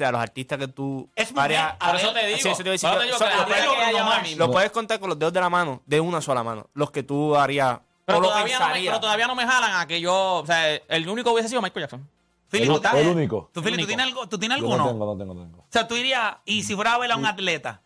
O 0.00 0.02
sea, 0.02 0.12
los 0.12 0.20
artistas 0.22 0.58
que 0.58 0.66
tú. 0.66 1.10
Es 1.14 1.30
a 1.30 1.34
Por 1.34 1.50
eso 1.96 2.12
te 2.14 2.26
digo, 2.26 2.38
Sí, 2.38 2.48
eso 2.48 2.56
te 2.56 2.62
iba 2.62 2.70
a 2.70 2.72
decir, 2.72 2.88
por 2.88 2.92
eso 2.92 3.00
te 3.00 3.04
digo 3.06 3.18
son- 3.18 3.28
que 3.28 4.36
lo 4.38 4.50
puedes-. 4.50 4.66
Lo 4.68 4.72
contar 4.72 4.98
con 4.98 5.10
los 5.10 5.18
dedos 5.18 5.32
de 5.34 5.40
la 5.40 5.50
mano, 5.50 5.82
de 5.84 6.00
una 6.00 6.22
sola 6.22 6.42
mano. 6.42 6.68
Los 6.72 6.90
que 6.90 7.02
tú 7.02 7.36
harías. 7.36 7.80
Pero 8.06 8.16
o 8.18 8.22
lo 8.22 8.28
todavía, 8.28 8.58
no 8.58 8.68
me, 8.68 8.80
pero 8.80 8.98
todavía 9.00 9.26
no 9.26 9.34
me 9.34 9.46
jalan 9.46 9.76
a 9.78 9.86
que 9.86 10.00
yo, 10.00 10.36
o 10.36 10.46
sea, 10.46 10.74
el 10.74 11.06
único 11.06 11.32
hubiese 11.32 11.50
sido 11.50 11.60
Michael 11.60 11.82
Jackson. 11.84 12.08
Philly, 12.48 12.62
El- 12.62 12.68
¿tú 12.70 12.76
estás- 12.76 12.94
el 12.94 13.08
único. 13.08 13.50
¿Tú, 13.52 13.60
Philly, 13.60 13.72
¿tú 13.76 13.80
Único. 13.82 13.86
tienes, 13.88 14.06
algo, 14.06 14.26
¿tú 14.28 14.38
tienes 14.38 14.58
Yo 14.58 14.64
alguno? 14.64 14.84
no 14.84 14.90
tengo, 14.90 15.04
no 15.06 15.18
tengo, 15.18 15.34
no 15.34 15.42
tengo. 15.42 15.58
O 15.58 15.66
sea, 15.68 15.86
tú 15.86 15.96
irías, 15.96 16.36
y 16.46 16.62
si 16.62 16.74
fuera 16.74 16.94
a 16.94 16.98
ver 16.98 17.12
a 17.12 17.16
un 17.16 17.26
atleta, 17.26 17.82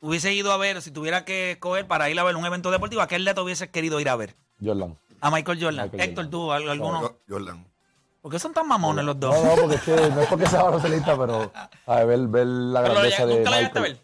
hubiese 0.00 0.34
ido 0.34 0.50
a 0.52 0.56
ver, 0.56 0.82
si 0.82 0.90
tuviera 0.90 1.24
que 1.24 1.52
escoger 1.52 1.86
para 1.86 2.10
ir 2.10 2.18
a 2.18 2.24
ver 2.24 2.34
un 2.34 2.44
evento 2.44 2.72
deportivo, 2.72 3.00
¿a 3.00 3.06
qué 3.06 3.14
atleta 3.14 3.40
hubiese 3.42 3.70
querido 3.70 4.00
ir 4.00 4.08
a 4.08 4.16
ver? 4.16 4.34
Jordan. 4.62 4.98
A 5.20 5.30
Michael 5.30 5.62
Jordan. 5.62 5.84
Michael 5.86 6.02
Héctor, 6.02 6.24
Jordan. 6.24 6.30
tú, 6.30 6.52
¿al- 6.52 6.68
alguno? 6.68 6.98
Jo- 7.00 7.18
Jordan. 7.28 7.66
¿Por 8.24 8.32
qué 8.32 8.38
son 8.38 8.54
tan 8.54 8.66
mamones 8.66 9.04
los 9.04 9.20
dos? 9.20 9.34
No, 9.36 9.54
no, 9.54 9.60
porque 9.62 9.74
es 9.76 9.82
que 9.82 9.90
no 10.10 10.20
es 10.22 10.28
porque 10.28 10.46
sea 10.46 10.62
baloncelista, 10.62 11.14
pero 11.18 11.52
a 11.84 11.96
ver, 12.04 12.06
ver, 12.06 12.28
ver 12.28 12.46
la 12.46 12.80
Pero 12.80 12.94
grandeza 12.94 13.26
de 13.26 13.34
¿Nunca 13.36 13.50
lo 13.50 13.56
llegaste 13.58 13.78
a 13.78 13.82
ver? 13.82 13.98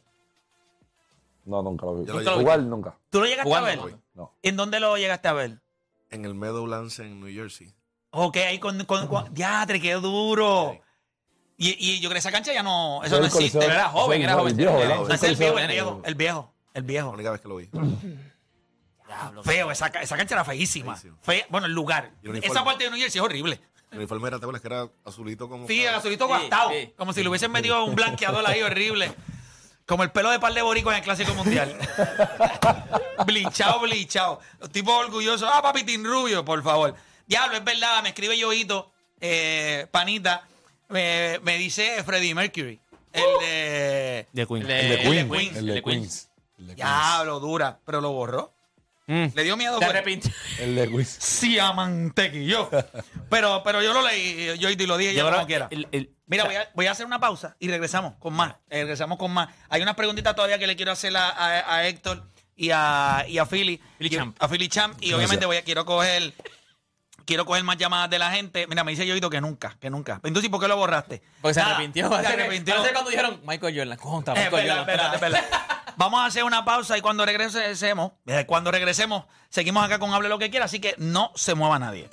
No, 1.46 1.62
nunca 1.62 1.86
lo 1.86 1.94
vi. 1.96 2.04
Yo 2.06 2.20
lo. 2.20 2.34
Jugar 2.38 2.60
nunca. 2.60 2.94
¿Tú 3.08 3.20
lo 3.20 3.24
llegaste 3.24 3.48
Jugando, 3.48 3.82
a 3.82 3.86
ver? 3.86 3.96
No. 4.12 4.34
¿En 4.42 4.56
dónde 4.56 4.78
lo 4.78 4.98
llegaste 4.98 5.26
a 5.28 5.32
ver? 5.32 5.58
En 6.10 6.26
el 6.26 6.34
Meadowlands 6.34 6.98
en 6.98 7.18
New 7.18 7.32
Jersey. 7.32 7.72
Ok, 8.10 8.36
ahí 8.36 8.58
con... 8.58 8.84
con, 8.84 9.06
con- 9.06 9.32
¡Diatre, 9.32 9.80
qué 9.80 9.94
duro! 9.94 10.78
Y, 11.56 11.70
y 11.78 12.00
yo 12.00 12.10
creo 12.10 12.16
que 12.16 12.18
esa 12.18 12.30
cancha 12.30 12.52
ya 12.52 12.62
no... 12.62 13.00
Eso 13.02 13.18
no 13.18 13.24
el 13.24 13.30
Coliseo- 13.30 13.36
existe. 13.38 13.58
Pero 13.60 13.72
era 13.72 13.88
joven, 13.88 14.20
era 14.22 14.32
el 14.32 14.38
joven. 14.38 14.56
viejo, 14.56 14.72
sí, 14.82 14.88
No, 14.88 15.08
es 15.14 15.22
el 15.22 15.36
Coliseo- 15.36 15.38
viejo, 15.38 15.58
el 15.58 15.66
viejo, 15.68 16.00
el 16.04 16.14
viejo, 16.14 16.52
el 16.74 16.82
La 16.82 16.86
viejo. 16.86 17.10
única 17.10 17.30
vez 17.30 17.40
que 17.40 17.48
lo 17.48 17.56
vi. 17.56 17.70
Feo, 19.44 19.70
esa, 19.70 19.90
ca- 19.90 20.02
esa 20.02 20.16
cancha 20.16 20.34
era 20.34 20.44
feísima. 20.44 20.94
Feísimo. 20.94 21.18
Fea- 21.22 21.46
bueno, 21.48 21.66
el 21.66 21.72
lugar. 21.72 22.12
Y 22.22 22.26
el 22.26 22.30
uniforme. 22.32 22.54
Esa 22.54 22.64
parte 22.64 22.84
de 22.84 22.90
New 22.90 22.98
Jersey 23.00 23.18
es 23.18 23.24
horrible. 23.24 23.60
El 23.90 23.98
uniforme 23.98 24.28
era, 24.28 24.38
¿te 24.38 24.44
acuerdas 24.44 24.62
que 24.62 24.68
era 24.68 24.88
azulito 25.04 25.48
como. 25.48 25.66
Sí, 25.66 25.84
el 25.84 25.94
azulito 25.94 26.28
Sí, 26.28 26.48
sí. 26.70 26.92
Como 26.96 27.12
si 27.12 27.22
le 27.22 27.28
hubiesen 27.28 27.50
metido 27.50 27.84
un 27.84 27.94
blanqueador 27.94 28.46
ahí 28.46 28.62
horrible. 28.62 29.12
Como 29.86 30.04
el 30.04 30.12
pelo 30.12 30.30
de 30.30 30.38
par 30.38 30.54
de 30.54 30.62
boricos 30.62 30.92
en 30.92 30.98
el 30.98 31.04
Clásico 31.04 31.34
Mundial. 31.34 31.76
blinchado, 33.26 33.80
blinchado. 33.80 34.40
Los 34.60 34.70
tipos 34.70 34.94
orgullosos. 34.94 35.48
Ah, 35.52 35.60
papitín 35.62 36.04
rubio, 36.04 36.44
por 36.44 36.62
favor. 36.62 36.94
Diablo, 37.26 37.56
es 37.56 37.64
verdad. 37.64 38.00
Me 38.02 38.10
escribe 38.10 38.38
Yoito, 38.38 38.90
eh, 39.20 39.86
panita. 39.90 40.46
Me, 40.88 41.38
me 41.42 41.56
dice 41.58 42.02
Freddie 42.04 42.34
Mercury. 42.34 42.80
El 43.12 43.24
de... 43.40 44.26
De 44.32 44.46
Queen. 44.46 44.62
El 44.62 44.68
de- 44.68 44.80
El 44.80 44.88
de 44.88 44.94
el 44.94 45.02
de 45.02 45.10
Queen. 45.10 45.30
Queens. 45.30 45.56
El 45.56 45.66
de 45.66 45.82
Queens. 45.82 46.28
El 46.58 46.66
de 46.68 46.74
Queens. 46.74 46.76
Diablo, 46.76 47.40
dura. 47.40 47.78
Pero 47.84 48.00
lo 48.00 48.12
borró. 48.12 48.52
Mm. 49.10 49.34
Le 49.34 49.42
dio 49.42 49.56
miedo. 49.56 49.74
Se 49.74 49.86
pues. 49.86 49.90
arrepintió. 49.90 50.32
El 50.60 50.76
Lewis. 50.76 51.16
Sí, 51.18 51.58
a 51.58 51.72
mantequillo. 51.72 52.70
pero, 53.28 53.60
pero 53.64 53.82
yo 53.82 53.92
lo 53.92 54.06
leí, 54.06 54.56
yo, 54.56 54.70
y 54.70 54.76
lo 54.76 54.96
dije 54.96 55.14
yo 55.14 55.26
ya 55.26 55.32
como 55.32 55.46
quiera. 55.48 55.68
Mira, 56.26 56.44
voy 56.44 56.54
a, 56.54 56.70
voy 56.74 56.86
a, 56.86 56.92
hacer 56.92 57.06
una 57.06 57.18
pausa 57.18 57.56
y 57.58 57.66
regresamos 57.66 58.14
con 58.20 58.34
más. 58.34 58.54
Eh, 58.70 58.82
regresamos 58.82 59.18
con 59.18 59.32
más. 59.32 59.48
Hay 59.68 59.82
unas 59.82 59.96
preguntitas 59.96 60.36
todavía 60.36 60.60
que 60.60 60.68
le 60.68 60.76
quiero 60.76 60.92
hacer 60.92 61.16
a, 61.16 61.74
a, 61.74 61.88
Héctor 61.88 62.22
y 62.54 62.70
a, 62.70 63.24
y 63.26 63.38
a 63.38 63.46
Philly. 63.46 63.82
Philly 63.98 64.10
Champ. 64.10 64.36
A 64.40 64.46
Philly 64.46 64.68
Champ. 64.68 64.96
Y 65.02 65.12
obviamente 65.12 65.44
voy 65.44 65.56
a, 65.56 65.62
quiero 65.62 65.84
coger. 65.84 66.32
Quiero 67.24 67.44
coger 67.44 67.64
más 67.64 67.78
llamadas 67.78 68.10
de 68.10 68.18
la 68.20 68.30
gente. 68.30 68.68
Mira, 68.68 68.84
me 68.84 68.92
dice 68.92 69.06
Yoito 69.06 69.28
que 69.28 69.40
nunca, 69.40 69.76
que 69.80 69.90
nunca. 69.90 70.20
Entonces, 70.22 70.50
¿por 70.50 70.60
qué 70.60 70.68
lo 70.68 70.76
borraste? 70.76 71.20
Porque 71.40 71.54
se 71.54 71.60
arrepintió. 71.60 72.08
Se 72.08 72.26
arrepintió. 72.26 72.82
Que, 72.82 72.92
cuando 72.92 73.10
dijeron 73.10 73.40
Michael 73.44 73.76
Jordan, 73.76 73.98
conta, 73.98 74.34
Michael 74.34 74.66
eh, 74.66 74.68
Jordan. 74.68 74.88
Espérate, 74.88 75.14
espérate. 75.16 75.46
Vamos 75.96 76.20
a 76.20 76.26
hacer 76.26 76.44
una 76.44 76.64
pausa 76.64 76.96
y 76.96 77.00
cuando 77.00 77.24
regresemos, 77.24 78.12
eh, 78.26 78.44
cuando 78.46 78.70
regresemos, 78.70 79.24
seguimos 79.48 79.84
acá 79.84 79.98
con 79.98 80.12
Hable 80.12 80.28
lo 80.28 80.38
que 80.38 80.50
quiera, 80.50 80.66
así 80.66 80.80
que 80.80 80.94
no 80.98 81.32
se 81.34 81.54
mueva 81.54 81.78
nadie. 81.78 82.08